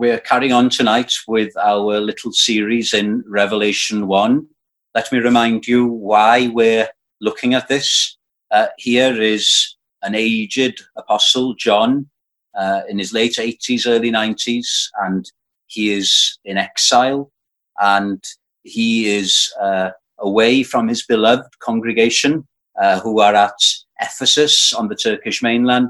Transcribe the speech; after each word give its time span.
we're 0.00 0.18
carrying 0.18 0.50
on 0.50 0.70
tonight 0.70 1.12
with 1.28 1.54
our 1.58 2.00
little 2.00 2.32
series 2.32 2.94
in 2.94 3.22
Revelation 3.26 4.06
1. 4.06 4.46
Let 4.94 5.12
me 5.12 5.18
remind 5.18 5.66
you 5.66 5.88
why 5.88 6.48
we're 6.48 6.88
looking 7.20 7.52
at 7.52 7.68
this. 7.68 8.16
Uh, 8.50 8.68
here 8.78 9.20
is 9.20 9.76
an 10.00 10.14
aged 10.14 10.80
apostle, 10.96 11.54
John, 11.54 12.08
uh, 12.58 12.80
in 12.88 12.98
his 12.98 13.12
late 13.12 13.34
80s, 13.34 13.86
early 13.86 14.10
90s, 14.10 14.86
and 15.02 15.30
he 15.66 15.92
is 15.92 16.38
in 16.46 16.56
exile 16.56 17.30
and 17.78 18.24
he 18.62 19.06
is 19.06 19.52
uh, 19.60 19.90
away 20.18 20.62
from 20.62 20.88
his 20.88 21.04
beloved 21.04 21.58
congregation 21.58 22.48
uh, 22.80 23.00
who 23.00 23.20
are 23.20 23.34
at 23.34 23.60
Ephesus 24.00 24.72
on 24.72 24.88
the 24.88 24.96
Turkish 24.96 25.42
mainland, 25.42 25.88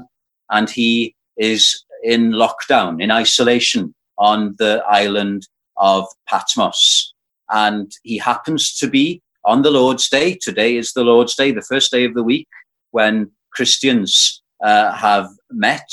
and 0.49 0.69
he 0.69 1.15
is 1.37 1.85
in 2.03 2.31
lockdown, 2.31 3.01
in 3.01 3.09
isolation 3.09 3.95
on 4.21 4.55
the 4.59 4.83
island 4.87 5.47
of 5.77 6.05
Patmos. 6.29 7.13
And 7.49 7.91
he 8.03 8.19
happens 8.19 8.77
to 8.77 8.87
be 8.87 9.21
on 9.43 9.63
the 9.63 9.71
Lord's 9.71 10.07
Day. 10.07 10.37
Today 10.39 10.77
is 10.77 10.93
the 10.93 11.03
Lord's 11.03 11.35
Day, 11.35 11.51
the 11.51 11.63
first 11.63 11.91
day 11.91 12.05
of 12.05 12.13
the 12.13 12.23
week 12.23 12.47
when 12.91 13.31
Christians 13.51 14.41
uh, 14.63 14.93
have 14.93 15.27
met 15.49 15.89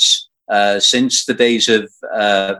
uh, 0.47 0.79
since 0.79 1.25
the 1.25 1.33
days 1.33 1.67
of 1.67 1.91
uh, 2.13 2.55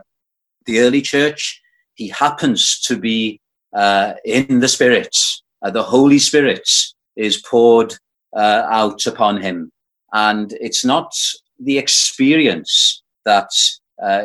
the 0.66 0.80
early 0.80 1.00
church. 1.00 1.60
He 1.94 2.08
happens 2.08 2.80
to 2.80 2.98
be 2.98 3.40
uh, 3.72 4.14
in 4.24 4.58
the 4.58 4.68
Spirit. 4.68 5.16
Uh, 5.62 5.70
the 5.70 5.84
Holy 5.84 6.18
Spirit 6.18 6.68
is 7.14 7.40
poured 7.42 7.94
uh, 8.36 8.62
out 8.68 9.06
upon 9.06 9.40
him. 9.40 9.70
And 10.12 10.52
it's 10.60 10.84
not 10.84 11.12
the 11.60 11.78
experience 11.78 13.02
that 13.24 13.50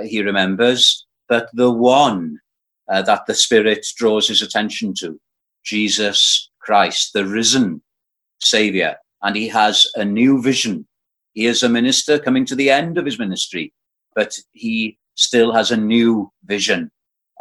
he 0.05 0.21
remembers, 0.21 1.04
but 1.27 1.49
the 1.53 1.71
one 1.71 2.39
uh, 2.89 3.01
that 3.03 3.25
the 3.25 3.33
Spirit 3.33 3.85
draws 3.97 4.27
his 4.27 4.41
attention 4.41 4.93
to 4.99 5.19
Jesus 5.63 6.49
Christ, 6.59 7.13
the 7.13 7.25
risen 7.25 7.81
Savior. 8.39 8.97
And 9.21 9.35
he 9.35 9.47
has 9.47 9.87
a 9.95 10.05
new 10.05 10.41
vision. 10.41 10.87
He 11.33 11.47
is 11.47 11.63
a 11.63 11.69
minister 11.69 12.19
coming 12.19 12.45
to 12.45 12.55
the 12.55 12.69
end 12.69 12.97
of 12.97 13.05
his 13.05 13.17
ministry, 13.17 13.73
but 14.15 14.37
he 14.53 14.97
still 15.15 15.51
has 15.51 15.71
a 15.71 15.77
new 15.77 16.31
vision 16.45 16.91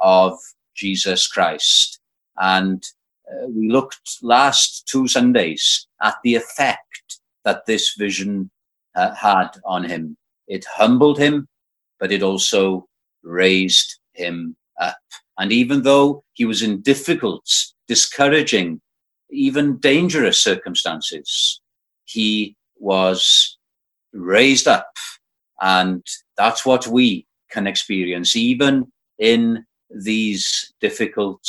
of 0.00 0.38
Jesus 0.74 1.26
Christ. 1.26 2.00
And 2.38 2.82
uh, 3.30 3.48
we 3.48 3.70
looked 3.70 4.18
last 4.22 4.86
two 4.88 5.06
Sundays 5.08 5.86
at 6.02 6.16
the 6.24 6.34
effect 6.34 7.20
that 7.44 7.66
this 7.66 7.94
vision 7.98 8.50
uh, 8.94 9.14
had 9.14 9.48
on 9.64 9.84
him. 9.84 10.16
It 10.48 10.64
humbled 10.76 11.18
him, 11.18 11.48
but 12.00 12.12
it 12.12 12.22
also 12.22 12.88
raised 13.24 13.98
him 14.12 14.56
up. 14.80 14.98
And 15.38 15.52
even 15.52 15.82
though 15.82 16.22
he 16.34 16.44
was 16.44 16.62
in 16.62 16.80
difficult, 16.82 17.44
discouraging, 17.88 18.80
even 19.30 19.78
dangerous 19.78 20.40
circumstances, 20.40 21.60
he 22.04 22.56
was 22.78 23.58
raised 24.12 24.68
up. 24.68 24.92
And 25.60 26.04
that's 26.36 26.64
what 26.64 26.86
we 26.86 27.26
can 27.50 27.66
experience, 27.66 28.36
even 28.36 28.92
in 29.18 29.64
these 29.90 30.72
difficult 30.80 31.40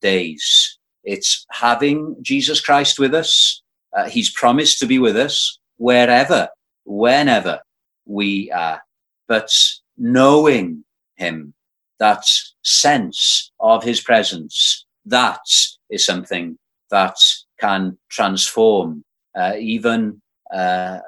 days. 0.00 0.78
It's 1.04 1.46
having 1.50 2.16
Jesus 2.22 2.60
Christ 2.60 2.98
with 2.98 3.14
us. 3.14 3.62
Uh, 3.96 4.08
he's 4.08 4.30
promised 4.30 4.78
to 4.80 4.86
be 4.86 4.98
with 4.98 5.16
us 5.16 5.58
wherever, 5.76 6.48
whenever 6.84 7.60
we 8.04 8.50
are. 8.50 8.82
But 9.26 9.50
knowing 9.96 10.84
him, 11.18 11.54
that 11.98 12.24
sense 12.62 13.52
of 13.60 13.82
his 13.82 14.00
presence, 14.00 14.86
that 15.04 15.40
is 15.90 16.04
something 16.04 16.56
that 16.90 17.16
can 17.60 17.98
transform 18.10 19.04
uh, 19.36 19.54
even 19.58 20.20
uh, 20.54 20.98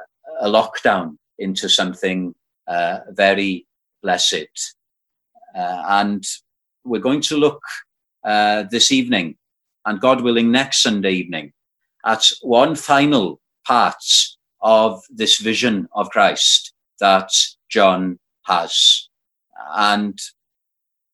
a 0.41 0.49
lockdown 0.49 1.17
into 1.39 1.69
something 1.69 2.35
uh, 2.67 3.01
very 3.11 3.67
blessed. 4.03 4.75
Uh, 5.57 5.83
and 5.89 6.25
we're 6.85 7.01
going 7.01 7.21
to 7.21 7.37
look 7.37 7.61
uh, 8.25 8.65
this 8.71 8.93
evening, 8.93 9.37
and 9.87 10.01
God 10.01 10.21
willing, 10.23 10.51
next 10.51 10.83
Sunday 10.83 11.13
evening, 11.13 11.53
at 12.05 12.31
one 12.43 12.75
final 12.75 13.41
part 13.67 14.03
of 14.63 15.03
this 15.11 15.39
vision 15.39 15.89
of 15.95 16.11
Christ 16.11 16.73
that 17.01 17.31
John 17.69 18.19
has. 18.45 19.09
And 19.75 20.19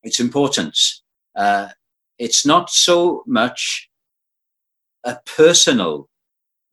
it's 0.02 0.20
important. 0.20 0.78
Uh, 1.34 1.68
it's 2.18 2.46
not 2.46 2.70
so 2.70 3.22
much 3.26 3.88
a 5.04 5.18
personal 5.36 6.08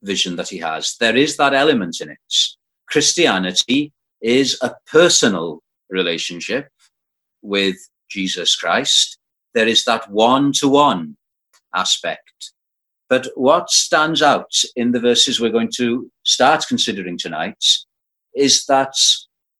vision 0.02 0.36
that 0.36 0.50
he 0.50 0.58
has. 0.60 0.96
There 1.00 1.16
is 1.16 1.38
that 1.38 1.54
element 1.54 2.02
in 2.02 2.10
it. 2.10 2.36
Christianity 2.88 3.92
is 4.22 4.58
a 4.62 4.76
personal 4.92 5.62
relationship 5.90 6.70
with 7.42 7.76
Jesus 8.10 8.56
Christ. 8.56 9.18
There 9.54 9.68
is 9.68 9.84
that 9.86 10.10
one 10.12 10.52
to 10.54 10.68
one 10.70 11.18
aspect. 11.76 12.54
But 13.10 13.28
what 13.36 13.70
stands 13.70 14.22
out 14.22 14.52
in 14.76 14.92
the 14.92 15.00
verses 15.00 15.40
we're 15.40 15.52
going 15.52 15.72
to 15.76 16.10
start 16.24 16.66
considering 16.68 17.18
tonight 17.18 17.64
is 18.36 18.66
that 18.66 18.94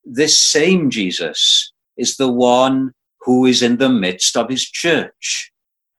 this 0.06 0.40
same 0.40 0.90
Jesus 0.90 1.73
is 1.98 2.18
the 2.18 2.32
one 2.32 2.94
who 3.22 3.46
is 3.46 3.62
in 3.62 3.78
the 3.78 3.90
midst 3.90 4.36
of 4.36 4.50
his 4.50 4.64
church. 4.64 5.52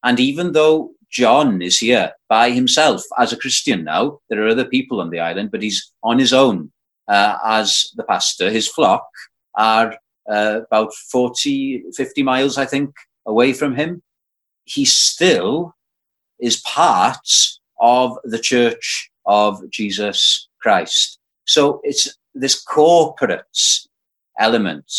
And 0.02 0.20
even 0.20 0.52
though 0.52 0.90
John 1.10 1.62
is 1.62 1.78
here 1.78 2.12
by 2.28 2.50
himself 2.50 3.02
as 3.18 3.32
a 3.32 3.36
Christian 3.36 3.84
now, 3.84 4.18
there 4.28 4.44
are 4.44 4.48
other 4.48 4.64
people 4.64 5.00
on 5.00 5.10
the 5.10 5.20
island, 5.20 5.50
but 5.50 5.62
he's 5.62 5.92
on 6.02 6.18
his 6.18 6.32
own 6.32 6.72
uh, 7.08 7.38
as 7.44 7.90
the 7.96 8.04
pastor. 8.04 8.50
His 8.50 8.68
flock 8.68 9.06
are 9.54 9.96
uh, 10.28 10.60
about 10.66 10.92
40, 10.94 11.84
50 11.94 12.22
miles, 12.22 12.58
I 12.58 12.66
think, 12.66 12.90
away 13.26 13.52
from 13.52 13.74
him. 13.74 14.02
He 14.64 14.84
still 14.84 15.74
is 16.40 16.60
part 16.62 17.28
of 17.80 18.18
the 18.24 18.38
church 18.38 19.10
of 19.26 19.70
Jesus 19.70 20.48
Christ. 20.60 21.18
So 21.46 21.80
it's 21.84 22.18
this 22.34 22.60
corporate 22.60 23.58
element 24.38 24.92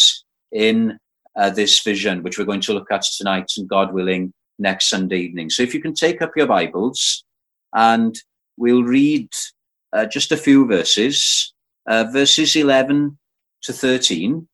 in 0.55 0.97
uh, 1.35 1.49
this 1.49 1.81
vision, 1.81 2.23
which 2.23 2.39
we're 2.39 2.45
going 2.45 2.61
to 2.61 2.73
look 2.73 2.89
at 2.91 3.03
tonight 3.17 3.51
and 3.57 3.67
God 3.67 3.93
willing 3.93 4.33
next 4.57 4.89
Sunday 4.89 5.17
evening. 5.17 5.49
So 5.49 5.61
if 5.61 5.73
you 5.73 5.81
can 5.81 5.93
take 5.93 6.21
up 6.21 6.31
your 6.35 6.47
Bibles 6.47 7.25
and 7.73 8.17
we'll 8.57 8.83
read 8.83 9.27
uh, 9.91 10.05
just 10.05 10.31
a 10.31 10.37
few 10.37 10.65
verses, 10.65 11.53
uh, 11.87 12.05
verses 12.11 12.55
11 12.55 13.17
to 13.63 13.73
13. 13.73 14.47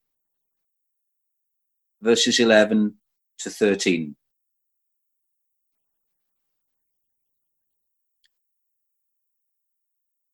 Verses 2.02 2.40
11 2.40 2.96
to 3.40 3.50
13. 3.52 4.16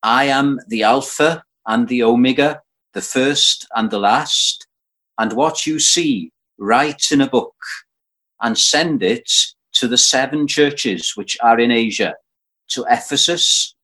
I 0.02 0.24
am 0.24 0.60
the 0.68 0.84
Alpha 0.84 1.42
and 1.66 1.88
the 1.88 2.04
Omega, 2.04 2.62
the 2.94 3.02
first 3.02 3.66
and 3.74 3.90
the 3.90 3.98
last, 3.98 4.67
and 5.18 5.32
what 5.32 5.66
you 5.66 5.78
see, 5.78 6.30
write 6.58 7.10
in 7.10 7.20
a 7.20 7.28
book 7.28 7.54
and 8.40 8.56
send 8.56 9.02
it 9.02 9.30
to 9.72 9.88
the 9.88 9.98
seven 9.98 10.46
churches 10.46 11.12
which 11.16 11.36
are 11.42 11.58
in 11.58 11.70
Asia, 11.70 12.14
to 12.68 12.84
Ephesus, 12.88 13.74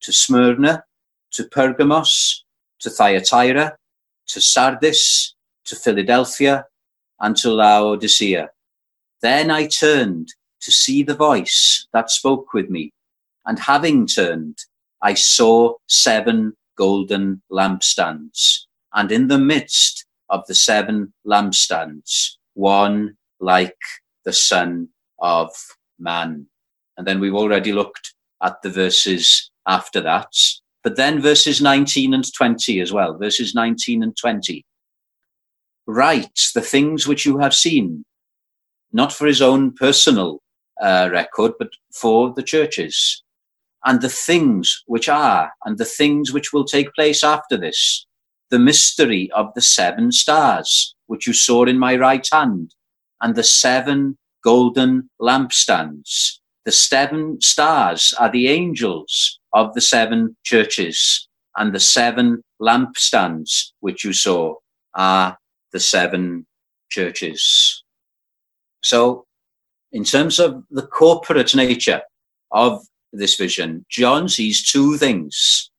to 0.00 0.12
Smyrna, 0.12 0.84
to 1.32 1.44
Pergamos, 1.44 2.44
to 2.80 2.90
Thyatira, 2.90 3.76
to 4.28 4.40
Sardis, 4.40 5.34
to 5.64 5.76
Philadelphia, 5.76 6.66
and 7.20 7.36
to 7.36 7.50
Laodicea. 7.50 8.50
Then 9.20 9.50
I 9.50 9.66
turned 9.66 10.28
to 10.60 10.72
see 10.72 11.02
the 11.02 11.14
voice 11.14 11.86
that 11.92 12.10
spoke 12.10 12.52
with 12.52 12.70
me, 12.70 12.92
and 13.46 13.58
having 13.58 14.06
turned, 14.06 14.58
I 15.02 15.14
saw 15.14 15.74
seven 15.88 16.54
golden 16.76 17.42
lampstands, 17.50 18.66
and 18.92 19.10
in 19.12 19.28
the 19.28 19.38
midst 19.38 20.03
of 20.30 20.46
the 20.46 20.54
seven 20.54 21.12
lampstands, 21.26 22.36
one 22.54 23.16
like 23.40 23.76
the 24.24 24.32
Son 24.32 24.88
of 25.20 25.50
Man. 25.98 26.46
And 26.96 27.06
then 27.06 27.20
we've 27.20 27.34
already 27.34 27.72
looked 27.72 28.14
at 28.42 28.62
the 28.62 28.70
verses 28.70 29.50
after 29.66 30.00
that. 30.00 30.32
But 30.82 30.96
then 30.96 31.20
verses 31.20 31.62
19 31.62 32.14
and 32.14 32.24
20 32.34 32.80
as 32.80 32.92
well, 32.92 33.16
verses 33.16 33.54
19 33.54 34.02
and 34.02 34.16
20. 34.16 34.64
Write 35.86 36.40
the 36.54 36.60
things 36.60 37.06
which 37.06 37.26
you 37.26 37.38
have 37.38 37.54
seen, 37.54 38.04
not 38.92 39.12
for 39.12 39.26
his 39.26 39.42
own 39.42 39.72
personal 39.72 40.40
uh, 40.80 41.08
record, 41.12 41.52
but 41.58 41.70
for 41.92 42.32
the 42.34 42.42
churches 42.42 43.22
and 43.84 44.00
the 44.00 44.08
things 44.08 44.82
which 44.86 45.08
are 45.08 45.52
and 45.64 45.78
the 45.78 45.84
things 45.84 46.32
which 46.32 46.52
will 46.52 46.64
take 46.64 46.92
place 46.94 47.22
after 47.22 47.56
this, 47.56 48.06
the 48.54 48.58
mystery 48.60 49.28
of 49.32 49.52
the 49.56 49.60
seven 49.60 50.12
stars, 50.12 50.94
which 51.08 51.26
you 51.26 51.32
saw 51.32 51.64
in 51.64 51.76
my 51.76 51.96
right 51.96 52.24
hand, 52.30 52.72
and 53.20 53.34
the 53.34 53.42
seven 53.42 54.16
golden 54.44 55.10
lampstands. 55.20 56.38
The 56.64 56.70
seven 56.70 57.40
stars 57.40 58.14
are 58.16 58.30
the 58.30 58.46
angels 58.46 59.40
of 59.52 59.74
the 59.74 59.80
seven 59.80 60.36
churches, 60.44 61.28
and 61.56 61.74
the 61.74 61.80
seven 61.80 62.44
lampstands 62.62 63.72
which 63.80 64.04
you 64.04 64.12
saw 64.12 64.54
are 64.94 65.36
the 65.72 65.80
seven 65.80 66.46
churches. 66.90 67.82
So, 68.84 69.24
in 69.90 70.04
terms 70.04 70.38
of 70.38 70.62
the 70.70 70.86
corporate 70.86 71.56
nature 71.56 72.02
of 72.52 72.86
this 73.12 73.34
vision, 73.34 73.84
John 73.90 74.28
sees 74.28 74.62
two 74.70 74.96
things. 74.96 75.72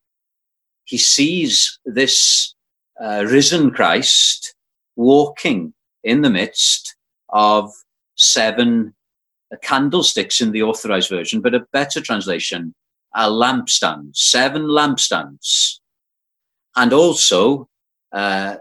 He 0.83 0.97
sees 0.97 1.79
this 1.85 2.54
uh, 3.01 3.25
risen 3.27 3.71
Christ 3.71 4.55
walking 4.95 5.73
in 6.03 6.21
the 6.21 6.29
midst 6.29 6.95
of 7.29 7.71
seven 8.15 8.93
candlesticks 9.61 10.41
in 10.41 10.51
the 10.51 10.63
authorized 10.63 11.09
version, 11.09 11.41
but 11.41 11.55
a 11.55 11.65
better 11.71 12.01
translation, 12.01 12.73
a 13.15 13.29
lampstand, 13.29 14.15
seven 14.15 14.63
lampstands. 14.63 15.79
And 16.75 16.93
also, 16.93 17.67
uh, 18.11 18.57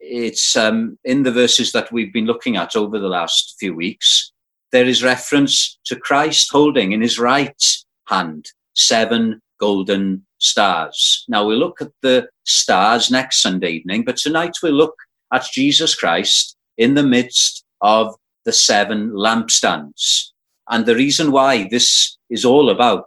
it's 0.00 0.56
um, 0.56 0.98
in 1.04 1.22
the 1.22 1.32
verses 1.32 1.72
that 1.72 1.92
we've 1.92 2.12
been 2.12 2.26
looking 2.26 2.56
at 2.56 2.74
over 2.74 2.98
the 2.98 3.08
last 3.08 3.56
few 3.58 3.74
weeks, 3.74 4.32
there 4.72 4.86
is 4.86 5.02
reference 5.02 5.78
to 5.84 5.96
Christ 5.96 6.50
holding 6.50 6.92
in 6.92 7.02
his 7.02 7.18
right 7.18 7.62
hand 8.08 8.46
seven 8.74 9.40
golden 9.60 10.26
stars. 10.42 11.24
Now 11.28 11.46
we'll 11.46 11.58
look 11.58 11.80
at 11.80 11.92
the 12.02 12.28
stars 12.44 13.10
next 13.10 13.40
Sunday 13.40 13.70
evening, 13.70 14.04
but 14.04 14.16
tonight 14.16 14.56
we'll 14.62 14.72
look 14.72 14.96
at 15.32 15.46
Jesus 15.52 15.94
Christ 15.94 16.56
in 16.76 16.94
the 16.94 17.02
midst 17.02 17.64
of 17.80 18.14
the 18.44 18.52
seven 18.52 19.10
lampstands. 19.12 20.30
And 20.68 20.84
the 20.84 20.96
reason 20.96 21.32
why 21.32 21.68
this 21.68 22.16
is 22.28 22.44
all 22.44 22.70
about 22.70 23.06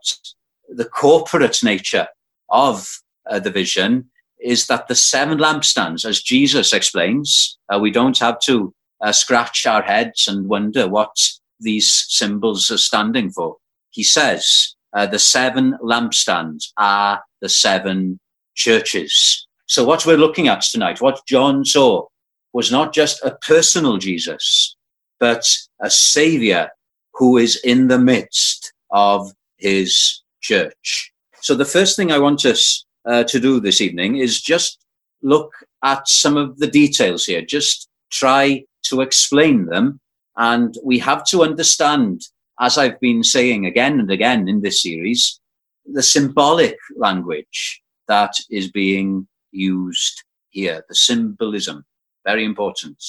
the 0.69 0.85
corporate 0.85 1.61
nature 1.63 2.07
of 2.49 2.87
uh, 3.29 3.39
the 3.39 3.51
vision 3.51 4.09
is 4.39 4.67
that 4.67 4.87
the 4.87 4.95
seven 4.95 5.37
lampstands, 5.37 6.05
as 6.05 6.21
Jesus 6.21 6.73
explains, 6.73 7.57
uh, 7.73 7.79
we 7.79 7.91
don't 7.91 8.17
have 8.19 8.39
to 8.41 8.73
uh, 9.01 9.11
scratch 9.11 9.65
our 9.65 9.81
heads 9.81 10.27
and 10.27 10.47
wonder 10.47 10.87
what 10.87 11.15
these 11.59 12.05
symbols 12.09 12.69
are 12.69 12.77
standing 12.77 13.31
for. 13.31 13.57
He 13.89 14.03
says 14.03 14.75
uh, 14.95 15.05
the 15.05 15.19
seven 15.19 15.77
lampstands 15.83 16.71
are 16.77 17.21
the 17.41 17.49
seven 17.49 18.19
churches. 18.55 19.47
So 19.67 19.83
what 19.83 20.05
we're 20.05 20.17
looking 20.17 20.47
at 20.47 20.61
tonight, 20.61 21.01
what 21.01 21.21
John 21.27 21.65
saw, 21.65 22.05
was 22.53 22.71
not 22.71 22.93
just 22.93 23.23
a 23.23 23.37
personal 23.45 23.97
Jesus, 23.97 24.75
but 25.19 25.45
a 25.81 25.89
savior 25.89 26.69
who 27.13 27.37
is 27.37 27.59
in 27.63 27.87
the 27.87 27.99
midst 27.99 28.73
of 28.91 29.31
his 29.57 30.21
church. 30.41 31.11
So 31.41 31.55
the 31.55 31.65
first 31.65 31.95
thing 31.95 32.11
I 32.11 32.19
want 32.19 32.45
us 32.45 32.85
uh, 33.05 33.23
to 33.25 33.39
do 33.39 33.59
this 33.59 33.81
evening 33.81 34.17
is 34.17 34.41
just 34.41 34.79
look 35.21 35.51
at 35.83 36.07
some 36.07 36.37
of 36.37 36.57
the 36.59 36.67
details 36.67 37.25
here, 37.25 37.41
just 37.41 37.89
try 38.11 38.63
to 38.83 39.01
explain 39.01 39.65
them. 39.65 39.99
And 40.37 40.75
we 40.83 40.99
have 40.99 41.25
to 41.25 41.43
understand, 41.43 42.21
as 42.59 42.77
I've 42.77 42.99
been 42.99 43.23
saying 43.23 43.65
again 43.65 43.99
and 43.99 44.09
again 44.11 44.47
in 44.47 44.61
this 44.61 44.81
series, 44.81 45.39
the 45.85 46.03
symbolic 46.03 46.77
language 46.97 47.81
that 48.07 48.33
is 48.49 48.71
being 48.71 49.27
used 49.51 50.23
here, 50.49 50.83
the 50.87 50.95
symbolism, 50.95 51.85
very 52.25 52.45
important. 52.45 53.03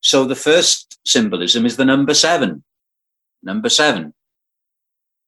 So 0.00 0.24
the 0.24 0.34
first 0.34 0.98
symbolism 1.06 1.66
is 1.66 1.76
the 1.76 1.84
number 1.84 2.14
seven. 2.14 2.64
Number 3.42 3.68
seven 3.68 4.14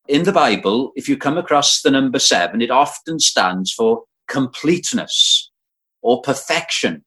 in 0.09 0.25
the 0.25 0.33
Bible, 0.33 0.93
if 0.97 1.09
you 1.09 1.17
come 1.17 1.39
across 1.39 1.83
the 1.83 1.91
number 1.91 2.19
seven, 2.19 2.61
it 2.61 2.71
often 2.71 3.19
stands 3.19 3.73
for 3.73 4.05
completeness 4.29 5.51
or 6.03 6.21
perfection. 6.23 7.05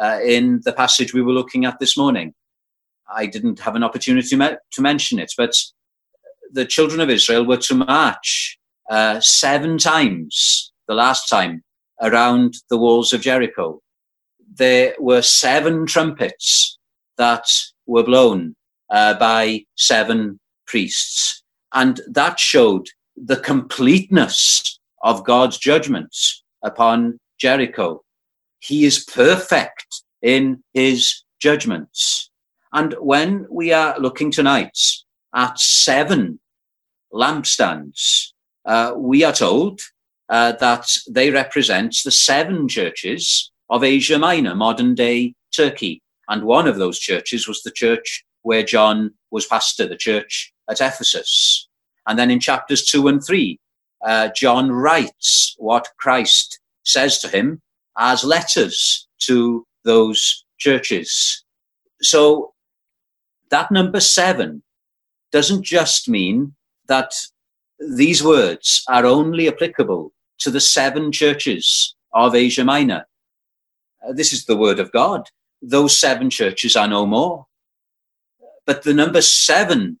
Uh, 0.00 0.18
in 0.24 0.60
the 0.64 0.72
passage 0.72 1.12
we 1.12 1.22
were 1.22 1.32
looking 1.32 1.64
at 1.64 1.78
this 1.80 1.96
morning, 1.96 2.32
I 3.14 3.26
didn't 3.26 3.60
have 3.60 3.74
an 3.74 3.82
opportunity 3.82 4.36
me- 4.36 4.56
to 4.72 4.82
mention 4.82 5.18
it, 5.18 5.32
but 5.36 5.52
the 6.52 6.64
children 6.64 7.00
of 7.00 7.10
Israel 7.10 7.44
were 7.44 7.56
to 7.58 7.74
march 7.74 8.58
uh, 8.90 9.20
seven 9.20 9.78
times, 9.78 10.72
the 10.86 10.94
last 10.94 11.28
time, 11.28 11.62
around 12.00 12.54
the 12.70 12.78
walls 12.78 13.12
of 13.12 13.20
Jericho. 13.20 13.80
There 14.54 14.94
were 14.98 15.22
seven 15.22 15.86
trumpets 15.86 16.78
that 17.16 17.46
were 17.86 18.02
blown 18.04 18.54
uh, 18.90 19.14
by 19.14 19.64
seven 19.76 20.38
priests. 20.66 21.42
And 21.74 22.00
that 22.08 22.38
showed 22.38 22.86
the 23.16 23.36
completeness 23.36 24.78
of 25.02 25.24
God's 25.24 25.58
judgments 25.58 26.42
upon 26.62 27.18
Jericho. 27.38 28.02
He 28.60 28.84
is 28.84 29.04
perfect 29.04 30.02
in 30.22 30.62
his 30.72 31.22
judgments. 31.40 32.27
And 32.72 32.94
when 33.00 33.46
we 33.50 33.72
are 33.72 33.98
looking 33.98 34.30
tonight 34.30 34.78
at 35.34 35.58
seven 35.58 36.40
lampstands, 37.12 38.32
uh, 38.64 38.92
we 38.96 39.24
are 39.24 39.32
told 39.32 39.80
uh, 40.28 40.52
that 40.52 40.86
they 41.08 41.30
represent 41.30 41.96
the 42.04 42.10
seven 42.10 42.68
churches 42.68 43.50
of 43.70 43.84
Asia 43.84 44.18
Minor, 44.18 44.54
modern 44.54 44.94
day 44.94 45.34
Turkey. 45.54 46.02
And 46.28 46.44
one 46.44 46.68
of 46.68 46.76
those 46.76 46.98
churches 46.98 47.48
was 47.48 47.62
the 47.62 47.70
church 47.70 48.24
where 48.42 48.62
John 48.62 49.12
was 49.30 49.46
pastor, 49.46 49.86
the 49.86 49.96
church 49.96 50.52
at 50.68 50.80
Ephesus. 50.80 51.68
And 52.06 52.18
then 52.18 52.30
in 52.30 52.40
chapters 52.40 52.84
two 52.84 53.08
and 53.08 53.24
three, 53.24 53.58
uh, 54.06 54.28
John 54.36 54.70
writes 54.70 55.54
what 55.58 55.88
Christ 55.98 56.60
says 56.84 57.18
to 57.20 57.28
him 57.28 57.60
as 57.98 58.24
letters 58.24 59.06
to 59.20 59.66
those 59.84 60.44
churches. 60.58 61.44
So 62.02 62.52
that 63.50 63.70
number 63.70 64.00
seven 64.00 64.62
doesn't 65.32 65.64
just 65.64 66.08
mean 66.08 66.54
that 66.86 67.12
these 67.78 68.22
words 68.22 68.82
are 68.88 69.06
only 69.06 69.48
applicable 69.48 70.12
to 70.38 70.50
the 70.50 70.60
seven 70.60 71.12
churches 71.12 71.94
of 72.12 72.34
Asia 72.34 72.64
Minor. 72.64 73.06
Uh, 74.06 74.12
this 74.12 74.32
is 74.32 74.46
the 74.46 74.56
word 74.56 74.78
of 74.78 74.92
God. 74.92 75.28
Those 75.60 75.98
seven 75.98 76.30
churches 76.30 76.76
are 76.76 76.88
no 76.88 77.06
more. 77.06 77.46
But 78.66 78.82
the 78.82 78.94
number 78.94 79.22
seven 79.22 79.98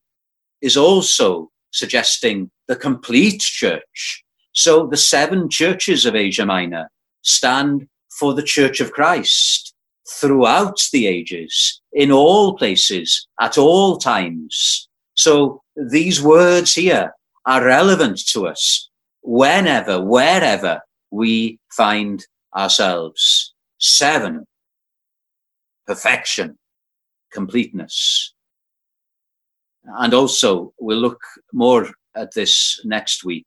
is 0.60 0.76
also 0.76 1.50
suggesting 1.70 2.50
the 2.66 2.76
complete 2.76 3.40
church. 3.40 4.24
So 4.52 4.86
the 4.86 4.96
seven 4.96 5.48
churches 5.48 6.04
of 6.04 6.14
Asia 6.14 6.46
Minor 6.46 6.90
stand 7.22 7.88
for 8.10 8.34
the 8.34 8.42
church 8.42 8.80
of 8.80 8.92
Christ 8.92 9.74
throughout 10.08 10.78
the 10.92 11.06
ages, 11.06 11.80
in 11.92 12.10
all 12.10 12.56
places, 12.56 13.28
at 13.40 13.58
all 13.58 13.98
times. 13.98 14.88
So 15.14 15.62
these 15.76 16.22
words 16.22 16.74
here 16.74 17.12
are 17.46 17.64
relevant 17.64 18.26
to 18.28 18.46
us 18.46 18.88
whenever, 19.22 20.02
wherever 20.02 20.80
we 21.10 21.58
find 21.72 22.24
ourselves. 22.56 23.54
Seven, 23.78 24.44
perfection, 25.86 26.58
completeness. 27.32 28.34
And 29.84 30.12
also, 30.12 30.72
we'll 30.78 30.98
look 30.98 31.20
more 31.52 31.88
at 32.14 32.34
this 32.34 32.80
next 32.84 33.24
week. 33.24 33.46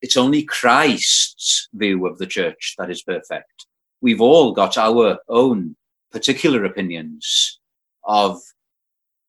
It's 0.00 0.16
only 0.16 0.42
Christ's 0.42 1.68
view 1.74 2.06
of 2.06 2.18
the 2.18 2.26
church 2.26 2.74
that 2.78 2.90
is 2.90 3.02
perfect. 3.02 3.66
We've 4.02 4.20
all 4.20 4.52
got 4.52 4.76
our 4.76 5.18
own 5.28 5.76
particular 6.10 6.64
opinions 6.64 7.60
of 8.04 8.42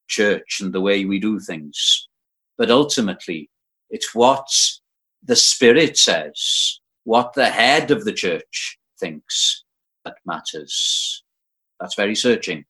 church 0.08 0.60
and 0.62 0.74
the 0.74 0.82
way 0.82 1.06
we 1.06 1.20
do 1.20 1.40
things. 1.40 2.10
But 2.58 2.72
ultimately, 2.72 3.50
it's 3.92 4.16
what 4.16 4.48
the 5.24 5.36
Spirit 5.36 5.98
says, 5.98 6.80
what 7.04 7.34
the 7.34 7.50
head 7.50 7.92
of 7.92 8.04
the 8.04 8.12
church 8.12 8.80
thinks 9.00 9.64
that 10.06 10.16
matters. 10.26 11.24
That's 11.80 11.96
very 11.96 12.16
searching. 12.16 12.66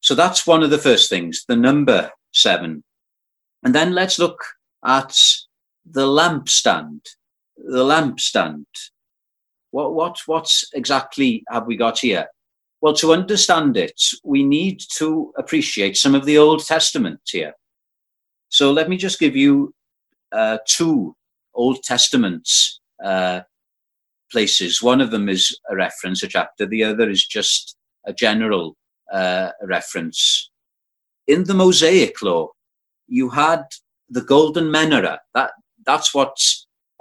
So 0.00 0.14
that's 0.14 0.46
one 0.46 0.62
of 0.62 0.70
the 0.70 0.78
first 0.78 1.08
things, 1.08 1.44
the 1.48 1.56
number 1.56 2.10
seven. 2.32 2.84
And 3.62 3.74
then 3.74 3.94
let's 3.94 4.18
look 4.18 4.44
at 4.84 5.16
the 5.86 6.06
lampstand. 6.06 7.00
The 7.56 7.84
lampstand. 7.84 8.66
What, 9.72 9.94
what, 9.94 10.18
what 10.26 10.48
exactly 10.74 11.44
have 11.50 11.66
we 11.66 11.76
got 11.76 11.98
here? 11.98 12.26
Well, 12.80 12.94
to 12.94 13.12
understand 13.12 13.76
it, 13.76 14.00
we 14.22 14.44
need 14.44 14.80
to 14.96 15.32
appreciate 15.38 15.96
some 15.96 16.14
of 16.14 16.24
the 16.24 16.38
Old 16.38 16.64
Testament 16.64 17.20
here. 17.24 17.54
So 18.48 18.70
let 18.70 18.88
me 18.88 18.96
just 18.96 19.18
give 19.18 19.34
you 19.34 19.74
uh, 20.30 20.58
two 20.66 21.16
Old 21.54 21.82
Testament 21.82 22.48
uh, 23.02 23.40
places. 24.30 24.82
One 24.82 25.00
of 25.00 25.10
them 25.10 25.28
is 25.28 25.58
a 25.70 25.76
reference, 25.76 26.22
a 26.22 26.28
chapter. 26.28 26.66
The 26.66 26.84
other 26.84 27.08
is 27.08 27.26
just 27.26 27.76
a 28.04 28.12
general 28.12 28.76
uh, 29.12 29.50
reference. 29.62 30.50
In 31.26 31.44
the 31.44 31.54
Mosaic 31.54 32.20
law, 32.20 32.50
you 33.06 33.30
had 33.30 33.64
the 34.10 34.22
golden 34.22 34.64
menorah. 34.64 35.18
That 35.34 35.52
that's 35.86 36.12
what 36.12 36.36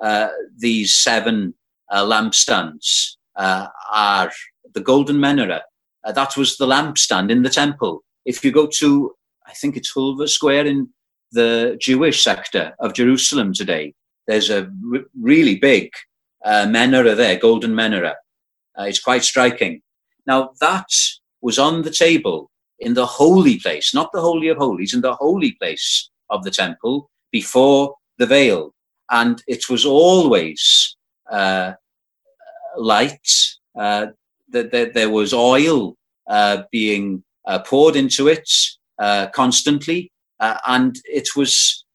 uh, 0.02 0.30
these 0.58 0.96
seven 0.96 1.54
uh, 1.92 2.04
lampstands 2.04 3.18
uh, 3.36 3.68
are. 3.92 4.32
The 4.74 4.80
golden 4.80 5.18
menorah. 5.18 5.62
Uh, 6.06 6.14
that 6.14 6.38
was 6.38 6.56
the 6.56 6.66
lampstand 6.66 7.30
in 7.30 7.44
the 7.44 7.50
temple. 7.50 8.04
If 8.26 8.46
you 8.46 8.54
go 8.54 8.68
to, 8.80 9.14
I 9.46 9.52
think 9.52 9.76
it's 9.76 9.94
Hurva 9.94 10.30
Square 10.30 10.66
in 10.68 10.88
the 11.34 11.78
Jewish 11.82 12.24
sector 12.24 12.74
of 12.80 12.94
Jerusalem 12.94 13.54
today, 13.54 13.94
there's 14.28 14.50
a 14.50 14.72
r- 14.94 15.06
really 15.20 15.56
big 15.56 15.92
uh, 16.46 16.66
menorah 16.68 17.18
there, 17.18 17.38
golden 17.38 17.72
menorah. 17.72 18.16
Uh, 18.80 18.84
it's 18.84 19.00
quite 19.00 19.24
striking. 19.24 19.82
Now 20.26 20.52
that 20.62 20.88
was 21.42 21.60
on 21.60 21.82
the 21.82 21.92
table 21.92 22.50
in 22.80 22.94
the 22.94 23.06
holy 23.06 23.60
place, 23.60 23.94
not 23.94 24.10
the 24.14 24.22
holy 24.22 24.48
of 24.48 24.58
holies, 24.58 24.94
in 24.94 25.02
the 25.02 25.16
holy 25.16 25.52
place 25.54 26.10
of 26.30 26.44
the 26.44 26.52
temple 26.52 27.10
before 27.32 27.96
the 28.18 28.26
veil, 28.26 28.74
and 29.10 29.44
it 29.48 29.70
was 29.70 29.86
always 29.86 30.96
uh, 31.30 31.74
light. 32.78 33.28
Uh, 33.78 34.08
that, 34.50 34.92
there 34.94 35.10
was 35.10 35.34
oil 35.34 35.96
uh, 36.28 36.64
being 36.72 37.24
uh, 37.46 37.60
poured 37.60 37.96
into 37.96 38.28
it 38.28 38.50
uh, 39.00 39.28
constantly, 39.28 40.12
uh, 40.40 40.58
and 40.68 41.00
it 41.06 41.30
was 41.36 41.86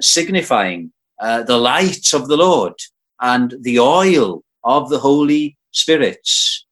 signifying 0.00 0.92
the 1.20 1.58
light 1.58 2.12
of 2.12 2.28
the 2.28 2.36
Lord 2.36 2.74
and 3.20 3.54
the 3.62 3.80
oil 3.80 4.42
of 4.64 4.90
the 4.90 4.98
Holy 4.98 5.56
Spirits. 5.72 6.66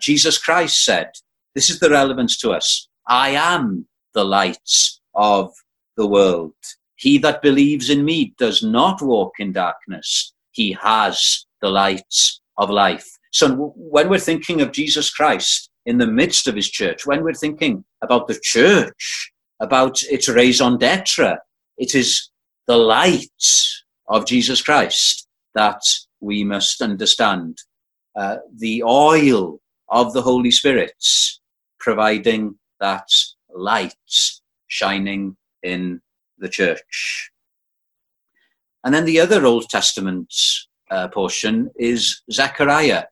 Jesus 0.00 0.38
Christ 0.38 0.84
said, 0.84 1.10
This 1.54 1.70
is 1.70 1.78
the 1.78 1.90
relevance 1.90 2.36
to 2.38 2.50
us. 2.50 2.88
I 3.06 3.30
am 3.30 3.86
the 4.14 4.24
light 4.24 4.70
of 5.14 5.52
the 5.96 6.06
world. 6.06 6.54
He 6.96 7.18
that 7.18 7.42
believes 7.42 7.90
in 7.90 8.04
me 8.04 8.34
does 8.38 8.62
not 8.62 9.00
walk 9.00 9.34
in 9.38 9.52
darkness. 9.52 10.34
He 10.50 10.76
has 10.82 11.46
the 11.60 11.68
light 11.68 12.14
of 12.58 12.70
life. 12.70 13.06
So 13.32 13.72
when 13.76 14.08
we're 14.08 14.18
thinking 14.18 14.60
of 14.60 14.72
Jesus 14.72 15.10
Christ 15.10 15.70
in 15.86 15.98
the 15.98 16.06
midst 16.06 16.46
of 16.46 16.54
his 16.54 16.70
church, 16.70 17.06
when 17.06 17.22
we're 17.22 17.34
thinking 17.34 17.84
about 18.02 18.28
the 18.28 18.38
church, 18.42 19.32
about 19.60 20.02
its 20.02 20.28
raison 20.28 20.76
d'etre, 20.78 21.38
it 21.78 21.94
is 21.94 22.30
the 22.66 22.76
light 22.76 23.28
of 24.08 24.26
Jesus 24.26 24.60
Christ 24.60 25.26
that 25.54 25.80
we 26.20 26.44
must 26.44 26.82
understand. 26.82 27.58
Uh, 28.16 28.36
the 28.56 28.82
oil 28.82 29.60
of 29.88 30.12
the 30.12 30.22
Holy 30.22 30.50
Spirit 30.50 30.92
providing 31.78 32.58
that 32.80 33.08
light 33.54 33.94
shining 34.66 35.36
in 35.62 36.00
the 36.38 36.48
church. 36.48 37.30
And 38.84 38.94
then 38.94 39.04
the 39.04 39.20
other 39.20 39.44
Old 39.44 39.68
Testament 39.68 40.32
uh, 40.90 41.08
portion 41.08 41.70
is 41.78 42.22
Zechariah 42.30 43.04